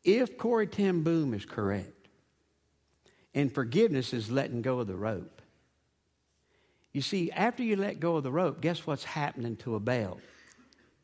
If 0.05 0.37
Corrie 0.37 0.67
ten 0.67 1.03
Boom 1.03 1.35
is 1.35 1.45
correct, 1.45 2.09
and 3.35 3.53
forgiveness 3.53 4.13
is 4.13 4.31
letting 4.31 4.63
go 4.63 4.81
of 4.81 4.87
the 4.87 4.97
rope, 4.97 5.41
you 6.93 7.01
see, 7.01 7.31
after 7.31 7.63
you 7.63 7.77
let 7.77 8.01
go 8.01 8.17
of 8.17 8.23
the 8.23 8.33
rope, 8.33 8.61
guess 8.61 8.87
what's 8.87 9.05
happening 9.05 9.57
to 9.59 9.77
a 9.77 9.81
bell? 9.81 10.21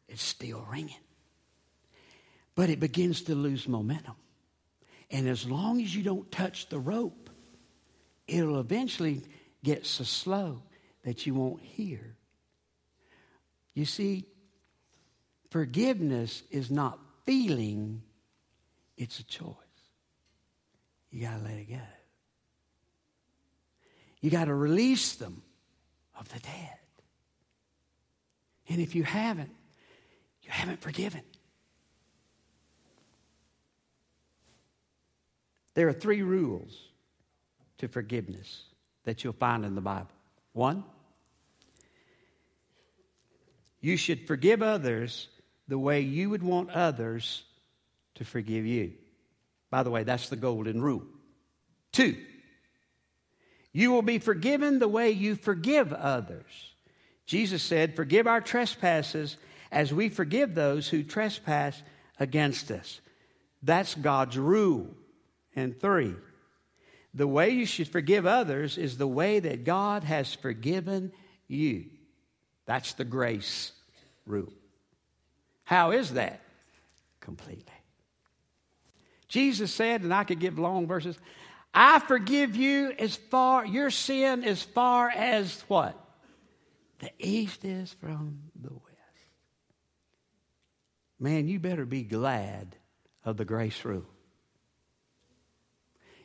It's 0.08 0.22
still 0.22 0.66
ringing. 0.70 0.96
But 2.54 2.70
it 2.70 2.80
begins 2.80 3.22
to 3.22 3.34
lose 3.34 3.66
momentum. 3.66 4.16
And 5.10 5.26
as 5.28 5.46
long 5.48 5.80
as 5.80 5.94
you 5.94 6.02
don't 6.02 6.30
touch 6.30 6.68
the 6.68 6.78
rope, 6.78 7.30
it'll 8.26 8.60
eventually 8.60 9.22
get 9.62 9.86
so 9.86 10.04
slow 10.04 10.62
that 11.04 11.26
you 11.26 11.34
won't 11.34 11.62
hear. 11.62 12.16
You 13.74 13.84
see, 13.84 14.26
forgiveness 15.50 16.42
is 16.50 16.70
not 16.70 16.98
feeling, 17.24 18.02
it's 18.96 19.20
a 19.20 19.24
choice. 19.24 19.54
You 21.10 21.22
got 21.22 21.38
to 21.38 21.44
let 21.44 21.54
it 21.54 21.68
go. 21.68 21.80
You 24.20 24.30
got 24.30 24.46
to 24.46 24.54
release 24.54 25.14
them 25.14 25.42
of 26.18 26.28
the 26.32 26.40
dead. 26.40 26.78
And 28.68 28.80
if 28.80 28.94
you 28.94 29.04
haven't, 29.04 29.54
you 30.42 30.50
haven't 30.50 30.80
forgiven. 30.80 31.22
There 35.74 35.88
are 35.88 35.92
three 35.92 36.22
rules 36.22 36.76
to 37.78 37.86
forgiveness 37.86 38.64
that 39.08 39.24
you'll 39.24 39.32
find 39.32 39.64
in 39.64 39.74
the 39.74 39.80
Bible. 39.80 40.10
One, 40.52 40.84
you 43.80 43.96
should 43.96 44.26
forgive 44.26 44.60
others 44.62 45.28
the 45.66 45.78
way 45.78 46.00
you 46.00 46.28
would 46.28 46.42
want 46.42 46.70
others 46.70 47.42
to 48.16 48.24
forgive 48.26 48.66
you. 48.66 48.92
By 49.70 49.82
the 49.82 49.90
way, 49.90 50.04
that's 50.04 50.28
the 50.28 50.36
golden 50.36 50.82
rule. 50.82 51.04
Two, 51.90 52.18
you 53.72 53.90
will 53.92 54.02
be 54.02 54.18
forgiven 54.18 54.78
the 54.78 54.88
way 54.88 55.10
you 55.10 55.36
forgive 55.36 55.90
others. 55.94 56.74
Jesus 57.24 57.62
said, 57.62 57.96
Forgive 57.96 58.26
our 58.26 58.42
trespasses 58.42 59.38
as 59.72 59.90
we 59.90 60.10
forgive 60.10 60.54
those 60.54 60.86
who 60.86 61.02
trespass 61.02 61.82
against 62.20 62.70
us. 62.70 63.00
That's 63.62 63.94
God's 63.94 64.36
rule. 64.36 64.88
And 65.56 65.80
three, 65.80 66.14
the 67.14 67.26
way 67.26 67.50
you 67.50 67.66
should 67.66 67.88
forgive 67.88 68.26
others 68.26 68.78
is 68.78 68.96
the 68.96 69.06
way 69.06 69.40
that 69.40 69.64
God 69.64 70.04
has 70.04 70.34
forgiven 70.34 71.12
you. 71.46 71.86
That's 72.66 72.92
the 72.94 73.04
grace 73.04 73.72
rule. 74.26 74.52
How 75.64 75.92
is 75.92 76.12
that? 76.14 76.40
Completely. 77.20 77.72
Jesus 79.26 79.72
said, 79.72 80.02
and 80.02 80.12
I 80.12 80.24
could 80.24 80.40
give 80.40 80.58
long 80.58 80.86
verses, 80.86 81.18
I 81.74 81.98
forgive 81.98 82.56
you 82.56 82.92
as 82.98 83.16
far, 83.16 83.64
your 83.66 83.90
sin 83.90 84.44
as 84.44 84.62
far 84.62 85.10
as 85.10 85.62
what? 85.68 85.98
The 87.00 87.10
east 87.18 87.64
is 87.64 87.94
from 88.00 88.38
the 88.60 88.72
west. 88.72 88.84
Man, 91.20 91.48
you 91.48 91.58
better 91.58 91.84
be 91.84 92.02
glad 92.02 92.76
of 93.24 93.36
the 93.36 93.44
grace 93.44 93.84
rule 93.84 94.06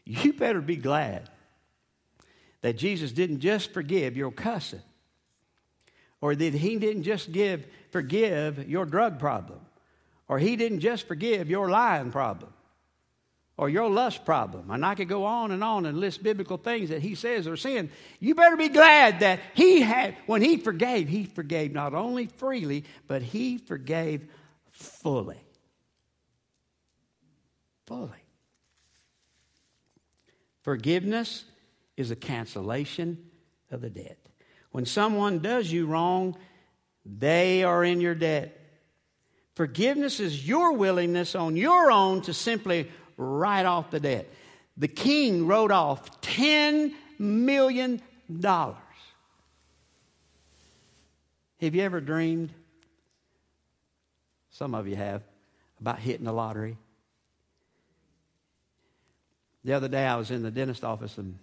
you 0.06 0.34
better 0.34 0.62
be 0.62 0.76
glad 0.76 1.30
that 2.62 2.78
Jesus 2.78 3.12
didn't 3.12 3.39
just 3.39 3.74
forgive 3.74 4.18
your 4.18 4.32
cussing 4.32 4.82
or 6.22 6.36
that 6.36 6.54
he 6.54 6.78
didn't 6.78 7.04
just 7.04 7.32
give 7.32 7.68
forgive 7.92 8.68
your 8.70 8.86
drug 8.86 9.20
problem 9.20 9.60
or 10.28 10.39
he 10.39 10.56
didn't 10.56 10.80
just 10.80 11.08
forgive 11.08 11.50
your 11.50 11.70
lying 11.70 12.12
problem 12.12 12.54
or 13.58 13.70
your 13.70 13.89
lust 13.89 14.26
problem. 14.26 14.72
And 14.72 14.86
I 14.86 14.96
could 14.96 15.08
go 15.08 15.26
on 15.26 15.52
and 15.52 15.63
on 15.63 15.86
and 15.86 16.00
list 16.00 16.24
biblical 16.24 16.58
things 16.58 16.89
that 16.89 17.02
he 17.02 17.16
says 17.16 17.48
are 17.48 17.58
sin. 17.58 17.89
You 18.20 18.36
better 18.36 18.58
be 18.58 18.70
glad 18.70 19.20
that 19.20 19.39
he 19.54 19.82
had, 19.82 20.16
when 20.26 20.42
he 20.42 20.58
forgave, 20.58 21.08
he 21.08 21.26
forgave 21.26 21.72
not 21.72 21.94
only 21.94 22.28
freely, 22.28 22.84
but 23.08 23.22
he 23.22 23.58
forgave 23.58 24.26
fully. 24.72 25.38
Fully. 27.86 28.22
Forgiveness 30.63 31.45
is 31.95 32.10
a 32.10 32.15
cancellation 32.15 33.30
of 33.69 33.82
the 33.82 33.89
debt. 33.89 34.17
When 34.71 34.86
someone 34.86 35.39
does 35.39 35.71
you 35.71 35.86
wrong, 35.86 36.36
they 37.06 37.63
are 37.63 37.84
in 37.84 38.02
your 38.02 38.15
debt. 38.15 38.60
Forgiveness 39.56 40.19
is 40.19 40.47
your 40.47 40.73
willingness 40.73 41.36
on 41.36 41.56
your 41.56 41.91
own 41.91 42.21
to 42.23 42.34
simply 42.34 42.89
write 43.17 43.65
off 43.65 43.91
the 43.91 43.99
debt. 43.99 44.28
The 44.78 44.88
king 44.88 45.45
wrote 45.45 45.71
off 45.71 46.21
$10 46.21 46.93
million 47.19 48.02
Have 48.41 48.80
you 51.60 51.82
ever 51.82 52.02
dreamed? 52.02 52.49
Some 54.49 54.73
of 54.73 54.88
you 54.88 54.95
have 54.95 55.21
about 55.80 55.99
hitting 55.99 56.26
the 56.26 56.34
lottery. 56.34 56.78
The 59.63 59.73
other 59.73 59.88
day 59.88 60.06
I 60.06 60.15
was 60.15 60.32
in 60.32 60.43
the 60.43 60.52
dentist 60.52 60.84
office 60.84 61.17
and 61.17 61.38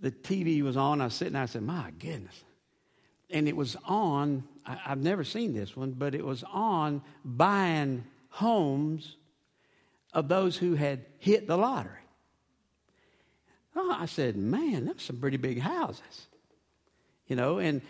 the 0.00 0.10
TV 0.10 0.62
was 0.62 0.76
on. 0.76 1.00
I 1.00 1.04
was 1.04 1.14
sitting 1.14 1.32
there, 1.32 1.42
I 1.42 1.46
said, 1.46 1.62
My 1.62 1.90
goodness. 1.98 2.44
And 3.30 3.48
it 3.48 3.56
was 3.56 3.76
on, 3.86 4.44
I, 4.66 4.74
have 4.74 5.00
never 5.00 5.24
seen 5.24 5.54
this 5.54 5.76
one, 5.76 5.92
but 5.92 6.14
it 6.14 6.24
was 6.24 6.44
on 6.52 7.02
buying 7.24 8.04
homes 8.28 9.16
of 10.12 10.28
those 10.28 10.56
who 10.56 10.74
had 10.74 11.04
hit 11.18 11.46
the 11.46 11.56
lottery. 11.56 11.92
Oh, 13.74 13.96
I 13.98 14.06
said, 14.06 14.36
Man, 14.36 14.84
that's 14.84 15.04
some 15.04 15.16
pretty 15.16 15.38
big 15.38 15.58
houses. 15.58 16.26
You 17.26 17.36
know, 17.36 17.58
and, 17.58 17.80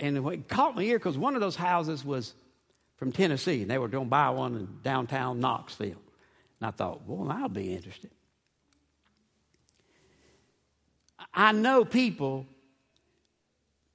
and 0.00 0.18
it 0.18 0.48
caught 0.48 0.74
my 0.74 0.82
ear 0.82 0.98
because 0.98 1.16
one 1.16 1.34
of 1.34 1.40
those 1.40 1.56
houses 1.56 2.04
was 2.04 2.34
from 2.96 3.12
Tennessee, 3.12 3.62
and 3.62 3.70
they 3.70 3.78
were 3.78 3.88
going 3.88 4.06
to 4.06 4.10
buy 4.10 4.30
one 4.30 4.56
in 4.56 4.78
downtown 4.82 5.40
Knoxville. 5.40 6.02
And 6.60 6.66
I 6.66 6.70
thought, 6.70 7.06
well, 7.06 7.30
I'll 7.30 7.48
be 7.48 7.72
interested. 7.72 8.10
I 11.34 11.52
know 11.52 11.84
people 11.84 12.46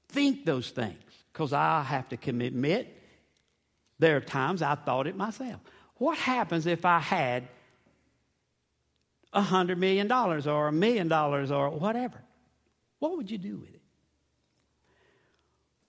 think 0.10 0.46
those 0.46 0.72
things 0.72 1.02
because 1.32 1.54
I 1.54 1.84
have 1.84 2.10
to 2.10 2.18
admit 2.30 2.96
there 4.00 4.18
are 4.18 4.22
times 4.22 4.62
I 4.62 4.76
thought 4.76 5.08
it 5.08 5.16
myself. 5.16 5.62
What 5.96 6.18
happens 6.18 6.66
if 6.66 6.86
I 6.86 7.00
had 7.00 7.48
a 9.32 9.42
hundred 9.42 9.78
million 9.78 10.08
dollars 10.08 10.48
or 10.48 10.68
a 10.68 10.72
million 10.72 11.08
dollars 11.08 11.52
or 11.52 11.70
whatever? 11.70 12.20
What 13.00 13.16
would 13.16 13.30
you 13.30 13.38
do 13.38 13.58
with 13.58 13.70
it? 13.70 13.82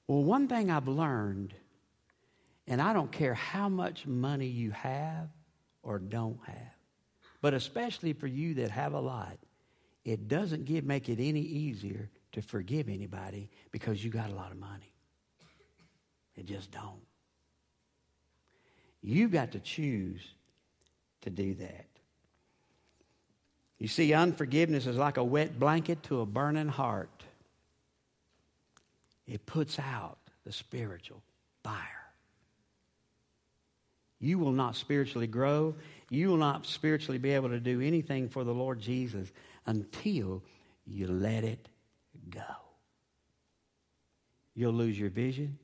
Well, 0.07 0.23
one 0.23 0.49
thing 0.49 0.71
I've 0.71 0.89
learned, 0.89 1.55
and 2.67 2.83
I 2.83 2.93
don't 2.93 3.11
care 3.13 3.35
how 3.35 3.69
much 3.69 4.07
money 4.07 4.47
you 4.47 4.73
have 4.73 5.29
or 5.83 5.99
don't 5.99 6.39
have, 6.47 6.75
but 7.41 7.55
especially 7.55 8.13
for 8.13 8.27
you 8.27 8.55
that 8.55 8.71
have 8.71 8.93
a 8.93 9.01
lot, 9.01 9.39
it 10.11 10.27
doesn't 10.27 10.65
give, 10.65 10.85
make 10.85 11.09
it 11.09 11.21
any 11.21 11.41
easier 11.41 12.11
to 12.33 12.43
forgive 12.43 12.89
anybody 12.89 13.49
because 13.71 14.05
you 14.05 14.11
got 14.11 14.29
a 14.29 14.35
lot 14.35 14.51
of 14.51 14.59
money. 14.59 14.93
It 16.37 16.47
just 16.47 16.73
don't. 16.73 17.07
You've 19.03 19.31
got 19.31 19.53
to 19.53 19.61
choose 19.61 20.21
to 21.21 21.31
do 21.31 21.55
that. 21.55 21.87
You 23.79 23.87
see, 23.87 24.13
unforgiveness 24.13 24.89
is 24.89 24.97
like 24.97 25.17
a 25.17 25.23
wet 25.23 25.61
blanket 25.61 26.03
to 26.05 26.23
a 26.23 26.27
burning 26.27 26.69
heart. 26.69 27.23
It 29.29 29.47
puts 29.47 29.79
out 29.79 30.19
the 30.45 30.53
spiritual 30.53 31.23
fire. 31.63 31.79
You 34.19 34.41
will 34.41 34.53
not 34.53 34.75
spiritually 34.75 35.29
grow. 35.29 35.77
You 36.11 36.31
will 36.31 36.37
not 36.37 36.67
spiritually 36.67 37.19
be 37.19 37.31
able 37.31 37.51
to 37.51 37.61
do 37.61 37.81
anything 37.81 38.29
for 38.29 38.43
the 38.43 38.53
Lord 38.53 38.81
Jesus 38.81 39.31
until 39.67 40.43
you 40.87 41.07
let 41.07 41.45
it 41.45 41.69
go. 42.31 42.43
You'll 44.55 44.73
lose 44.73 44.99
your 44.99 45.11
vision. 45.11 45.59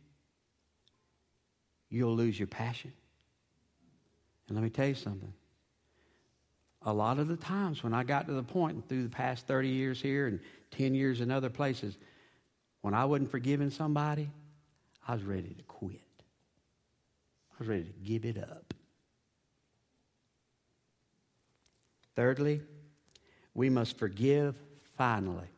You'll 1.88 2.14
lose 2.14 2.38
your 2.38 2.48
passion. 2.48 2.92
And 4.48 4.56
let 4.56 4.62
me 4.62 4.70
tell 4.70 4.86
you 4.86 4.94
something. 4.94 5.32
A 6.82 6.92
lot 6.92 7.18
of 7.18 7.26
the 7.26 7.36
times 7.36 7.82
when 7.82 7.92
I 7.92 8.04
got 8.04 8.26
to 8.28 8.32
the 8.32 8.42
point 8.42 8.88
through 8.88 9.02
the 9.02 9.08
past 9.08 9.46
30 9.46 9.68
years 9.68 10.00
here 10.00 10.28
and 10.28 10.40
10 10.70 10.94
years 10.94 11.20
in 11.20 11.30
other 11.30 11.50
places, 11.50 11.98
when 12.82 12.94
I 12.94 13.04
wasn't 13.04 13.30
forgiving 13.30 13.70
somebody, 13.70 14.30
I 15.06 15.14
was 15.14 15.24
ready 15.24 15.54
to 15.54 15.62
quit. 15.64 16.00
I 17.52 17.54
was 17.58 17.68
ready 17.68 17.84
to 17.84 17.92
give 18.04 18.24
it 18.24 18.38
up. 18.38 18.72
Thirdly, 22.14 22.62
we 23.56 23.70
must 23.70 23.98
forgive 23.98 24.56
finally. 24.96 25.48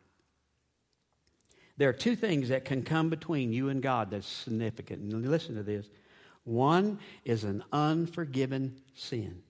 There 1.76 1.88
are 1.88 1.94
two 1.94 2.16
things 2.16 2.48
that 2.48 2.64
can 2.64 2.82
come 2.82 3.10
between 3.10 3.52
you 3.52 3.68
and 3.68 3.82
God 3.82 4.10
that's 4.10 4.26
significant. 4.26 5.00
And 5.00 5.28
listen 5.28 5.56
to 5.56 5.62
this. 5.62 5.86
One 6.44 6.98
is 7.24 7.44
an 7.44 7.62
unforgiven 7.72 8.76
sin. 8.94 9.42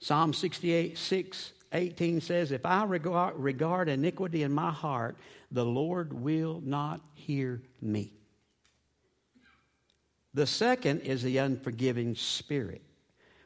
Psalm 0.00 0.32
68, 0.32 0.98
6, 0.98 1.52
18 1.72 2.20
says, 2.20 2.50
If 2.50 2.66
I 2.66 2.84
regard, 2.84 3.36
regard 3.36 3.88
iniquity 3.88 4.42
in 4.42 4.52
my 4.52 4.70
heart, 4.70 5.16
the 5.50 5.64
Lord 5.64 6.12
will 6.12 6.60
not 6.64 7.00
hear 7.14 7.62
me. 7.80 8.12
The 10.34 10.46
second 10.46 11.00
is 11.00 11.22
the 11.22 11.36
unforgiving 11.38 12.14
spirit. 12.16 12.82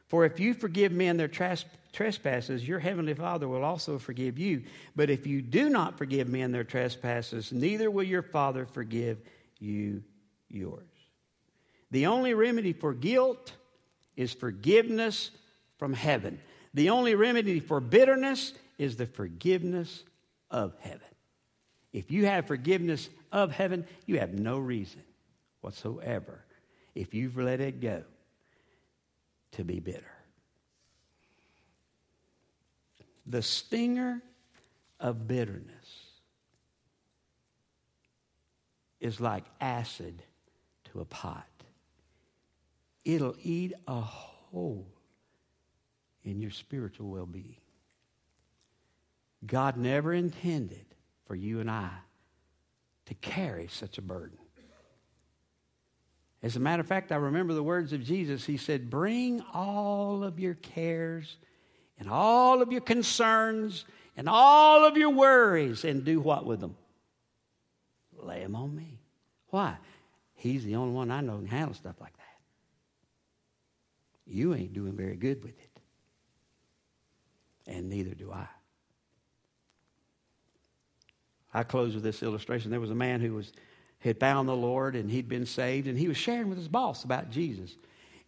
For 0.07 0.25
if 0.25 0.39
you 0.39 0.53
forgive 0.53 0.91
men 0.91 1.17
their 1.17 1.27
trespasses, 1.27 2.67
your 2.67 2.79
heavenly 2.79 3.13
Father 3.13 3.47
will 3.47 3.63
also 3.63 3.99
forgive 3.99 4.39
you. 4.39 4.63
But 4.95 5.09
if 5.09 5.27
you 5.27 5.41
do 5.41 5.69
not 5.69 5.97
forgive 5.97 6.29
men 6.29 6.51
their 6.51 6.63
trespasses, 6.63 7.51
neither 7.51 7.91
will 7.91 8.03
your 8.03 8.21
Father 8.21 8.65
forgive 8.65 9.19
you 9.59 10.03
yours. 10.49 10.83
The 11.91 12.05
only 12.07 12.33
remedy 12.33 12.73
for 12.73 12.93
guilt 12.93 13.53
is 14.15 14.33
forgiveness 14.33 15.31
from 15.77 15.93
heaven. 15.93 16.39
The 16.73 16.89
only 16.89 17.15
remedy 17.15 17.59
for 17.59 17.79
bitterness 17.79 18.53
is 18.77 18.95
the 18.95 19.05
forgiveness 19.05 20.03
of 20.49 20.73
heaven. 20.79 21.01
If 21.91 22.11
you 22.11 22.25
have 22.27 22.47
forgiveness 22.47 23.09
of 23.31 23.51
heaven, 23.51 23.85
you 24.05 24.19
have 24.19 24.33
no 24.33 24.57
reason 24.57 25.01
whatsoever, 25.61 26.45
if 26.95 27.13
you've 27.13 27.37
let 27.37 27.59
it 27.59 27.81
go, 27.81 28.03
to 29.57 29.63
be 29.63 29.79
bitter. 29.79 30.13
The 33.25 33.41
stinger 33.41 34.21
of 34.99 35.27
bitterness 35.27 36.05
is 39.01 39.19
like 39.19 39.43
acid 39.59 40.21
to 40.85 41.01
a 41.01 41.05
pot. 41.05 41.47
It'll 43.03 43.35
eat 43.43 43.73
a 43.87 43.99
hole 43.99 44.87
in 46.23 46.39
your 46.39 46.51
spiritual 46.51 47.09
well 47.09 47.25
being. 47.25 47.57
God 49.45 49.75
never 49.75 50.13
intended 50.13 50.85
for 51.25 51.35
you 51.35 51.59
and 51.59 51.69
I 51.69 51.89
to 53.07 53.13
carry 53.15 53.67
such 53.67 53.97
a 53.97 54.01
burden. 54.01 54.37
As 56.43 56.55
a 56.55 56.59
matter 56.59 56.81
of 56.81 56.87
fact, 56.87 57.11
I 57.11 57.15
remember 57.15 57.53
the 57.53 57.63
words 57.63 57.93
of 57.93 58.03
Jesus. 58.03 58.45
He 58.45 58.57
said, 58.57 58.89
Bring 58.89 59.41
all 59.53 60.23
of 60.23 60.39
your 60.39 60.53
cares 60.53 61.37
and 61.99 62.09
all 62.09 62.61
of 62.61 62.71
your 62.71 62.81
concerns 62.81 63.85
and 64.15 64.29
all 64.29 64.85
of 64.85 64.97
your 64.97 65.09
worries 65.09 65.83
and 65.83 66.03
do 66.03 66.19
what 66.19 66.45
with 66.45 66.59
them? 66.59 66.75
Lay 68.19 68.41
them 68.41 68.55
on 68.55 68.75
me. 68.75 68.99
Why? 69.49 69.77
He's 70.35 70.63
the 70.63 70.75
only 70.75 70.93
one 70.93 71.09
I 71.09 71.21
know 71.21 71.37
can 71.37 71.47
handle 71.47 71.73
stuff 71.73 71.95
like 71.99 72.15
that. 72.17 72.23
You 74.27 74.53
ain't 74.53 74.73
doing 74.73 74.93
very 74.93 75.15
good 75.15 75.43
with 75.43 75.57
it. 75.59 75.79
And 77.65 77.89
neither 77.89 78.13
do 78.13 78.31
I. 78.31 78.47
I 81.53 81.63
close 81.63 81.95
with 81.95 82.03
this 82.03 82.21
illustration. 82.21 82.69
There 82.69 82.79
was 82.79 82.91
a 82.91 82.95
man 82.95 83.21
who 83.21 83.33
was 83.33 83.51
had 84.07 84.19
found 84.19 84.49
the 84.49 84.55
Lord 84.55 84.95
and 84.95 85.09
he'd 85.09 85.29
been 85.29 85.45
saved, 85.45 85.87
and 85.87 85.97
he 85.97 86.07
was 86.07 86.17
sharing 86.17 86.49
with 86.49 86.57
his 86.57 86.67
boss 86.67 87.03
about 87.03 87.29
Jesus. 87.29 87.75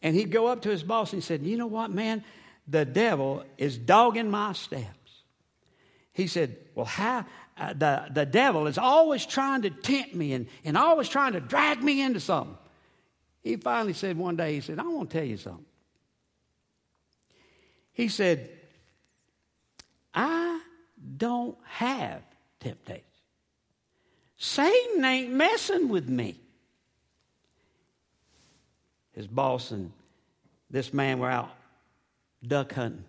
And 0.02 0.16
he'd 0.16 0.32
go 0.32 0.48
up 0.48 0.62
to 0.62 0.70
his 0.70 0.84
boss 0.84 1.12
and 1.12 1.22
he 1.22 1.26
said, 1.26 1.44
You 1.44 1.58
know 1.58 1.68
what, 1.68 1.92
man? 1.92 2.24
The 2.68 2.86
devil 2.86 3.44
is 3.58 3.78
dogging 3.78 4.30
my 4.30 4.54
steps. 4.54 4.88
He 6.14 6.28
said, 6.28 6.58
Well, 6.76 6.86
how? 6.86 7.26
Uh, 7.58 7.74
the, 7.74 8.06
the 8.12 8.26
devil 8.26 8.68
is 8.68 8.78
always 8.78 9.26
trying 9.26 9.64
to 9.64 9.70
tempt 9.70 10.16
me 10.16 10.34
and, 10.34 10.48
and 10.64 10.78
always 10.78 11.10
trying 11.10 11.34
to 11.34 11.42
drag 11.42 11.84
me 11.84 12.02
into 12.02 12.20
something. 12.22 12.58
He 13.42 13.58
finally 13.58 13.94
said 13.94 14.18
one 14.18 14.36
day, 14.36 14.54
He 14.54 14.62
said, 14.62 14.80
I 14.80 14.84
want 14.84 15.10
to 15.10 15.18
tell 15.18 15.28
you 15.28 15.38
something. 15.38 15.66
He 17.92 18.08
said, 18.08 18.50
I 20.14 20.62
don't 21.18 21.58
have 21.66 22.22
temptation. 22.60 23.04
Satan 24.40 25.04
ain't 25.04 25.32
messing 25.34 25.90
with 25.90 26.08
me. 26.08 26.40
His 29.12 29.28
boss 29.28 29.72
and 29.72 29.92
this 30.72 30.94
man 30.94 31.20
were 31.20 31.30
out 31.30 31.52
duck 32.48 32.74
hunting. 32.74 33.04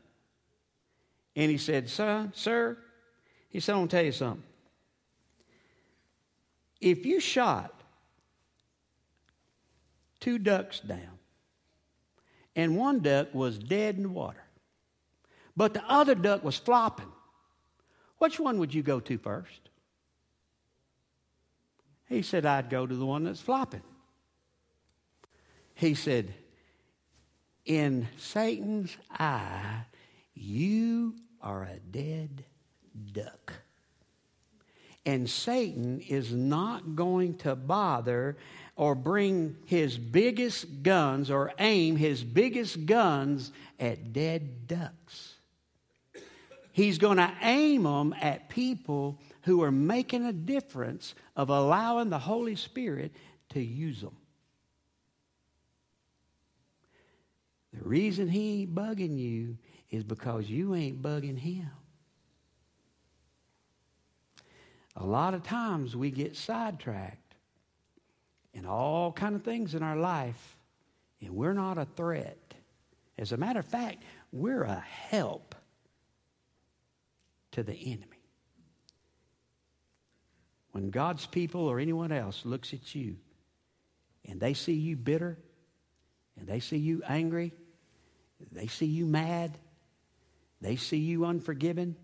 And 1.37 1.49
he 1.49 1.57
said, 1.57 1.89
Sir, 1.89 2.29
sir, 2.35 2.77
he 3.49 3.61
said, 3.61 3.75
I 3.75 3.79
want 3.79 3.91
to 3.93 3.97
tell 3.97 4.05
you 4.05 4.11
something. 4.11 4.43
If 6.81 7.07
you 7.07 7.21
shot 7.21 7.81
two 10.19 10.37
ducks 10.39 10.81
down, 10.81 11.19
and 12.57 12.77
one 12.77 12.99
duck 12.99 13.33
was 13.33 13.57
dead 13.57 13.97
in 13.97 14.03
the 14.03 14.09
water, 14.09 14.43
but 15.57 15.75
the 15.75 15.85
other 15.87 16.17
duck 16.17 16.43
was 16.43 16.57
flopping, 16.57 17.13
which 18.19 18.41
one 18.41 18.59
would 18.59 18.75
you 18.75 18.83
go 18.83 18.99
to 18.99 19.17
first? 19.17 19.70
He 22.11 22.23
said, 22.23 22.45
I'd 22.45 22.69
go 22.69 22.87
to 22.87 22.95
the 22.95 23.07
one 23.07 23.25
that's 23.25 23.41
flopping. 23.41 23.83
He 25.75 25.95
said, 25.95 26.35
In 27.65 28.09
Satan's 28.19 28.95
eye, 29.11 29.85
you 30.35 31.15
are 31.41 31.63
a 31.63 31.79
dead 31.79 32.45
duck. 33.13 33.55
And 35.07 35.31
Satan 35.31 36.01
is 36.01 36.33
not 36.33 36.97
going 36.97 37.39
to 37.39 37.55
bother 37.55 38.37
or 38.75 38.95
bring 38.95 39.57
his 39.65 39.97
biggest 39.97 40.83
guns 40.83 41.31
or 41.31 41.53
aim 41.61 41.97
his 41.97 42.25
biggest 42.25 42.87
guns 42.87 43.53
at 43.79 44.13
dead 44.13 44.67
ducks. 44.67 45.37
He's 46.73 46.99
going 46.99 47.19
to 47.19 47.33
aim 47.41 47.85
them 47.85 48.15
at 48.21 48.49
people 48.49 49.19
who 49.43 49.63
are 49.63 49.71
making 49.71 50.25
a 50.27 50.33
difference 50.33 51.15
of 51.37 51.51
allowing 51.51 52.11
the 52.11 52.19
Holy 52.19 52.57
Spirit 52.57 53.13
to 53.51 53.61
use 53.61 54.01
them. 54.01 54.17
The 57.73 57.89
reason 57.89 58.29
he 58.29 58.63
ain't 58.63 58.75
bugging 58.75 59.19
you 59.19 59.57
is 59.91 60.05
because 60.05 60.49
you 60.49 60.75
ain't 60.75 61.03
bugging 61.03 61.39
him. 61.39 61.71
A 64.97 65.05
lot 65.05 65.35
of 65.35 65.43
times 65.43 65.97
we 65.97 66.11
get 66.11 66.37
sidetracked 66.37 67.35
in 68.53 68.67
all 68.67 69.13
kind 69.13 69.37
of 69.37 69.45
things 69.45 69.75
in 69.75 69.83
our 69.83 69.97
life, 69.97 70.57
and 71.21 71.31
we're 71.31 71.55
not 71.55 71.79
a 71.79 71.87
threat. 71.97 72.55
As 73.17 73.33
a 73.33 73.37
matter 73.37 73.61
of 73.61 73.67
fact, 73.67 74.03
we're 74.33 74.65
a 74.65 74.81
help 74.81 75.55
to 77.53 77.63
the 77.63 77.75
enemy. 77.75 78.20
When 80.73 80.91
God's 80.91 81.27
people 81.27 81.67
or 81.67 81.81
anyone 81.81 82.13
else 82.13 82.45
looks 82.45 82.73
at 82.73 82.95
you 82.95 83.17
and 84.25 84.41
they 84.41 84.55
see 84.55 84.75
you 84.75 84.97
bitter 84.97 85.37
and 86.39 86.47
they 86.47 86.61
see 86.61 86.77
you 86.77 87.03
angry, 87.09 87.53
they 88.53 88.69
see 88.69 88.87
you 88.87 89.07
mad, 89.07 89.59
they 90.61 90.77
see 90.77 90.99
you 90.99 91.25
unforgiving, 91.25 91.97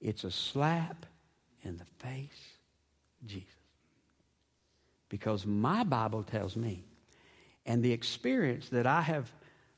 it's 0.00 0.24
a 0.24 0.30
slap 0.30 1.06
in 1.62 1.76
the 1.76 1.86
face 2.06 2.52
Jesus. 3.24 3.48
Because 5.08 5.46
my 5.46 5.84
Bible 5.84 6.22
tells 6.22 6.56
me, 6.56 6.84
and 7.64 7.82
the 7.82 7.92
experience 7.92 8.68
that 8.70 8.86
I 8.86 9.02
have 9.02 9.32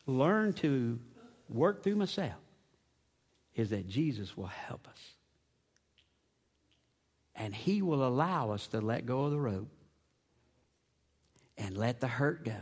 learned 0.06 0.56
to 0.58 0.98
work 1.48 1.82
through 1.82 1.96
myself, 1.96 2.32
is 3.54 3.70
that 3.70 3.88
Jesus 3.88 4.36
will 4.36 4.46
help 4.46 4.88
us. 4.88 5.13
And 7.36 7.54
He 7.54 7.82
will 7.82 8.06
allow 8.06 8.50
us 8.50 8.66
to 8.68 8.80
let 8.80 9.06
go 9.06 9.24
of 9.24 9.32
the 9.32 9.38
rope 9.38 9.70
and 11.56 11.76
let 11.76 12.00
the 12.00 12.08
hurt 12.08 12.44
go 12.44 12.60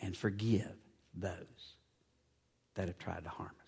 and 0.00 0.16
forgive 0.16 0.72
those 1.14 1.76
that 2.74 2.88
have 2.88 2.98
tried 2.98 3.24
to 3.24 3.30
harm 3.30 3.52
us. 3.60 3.61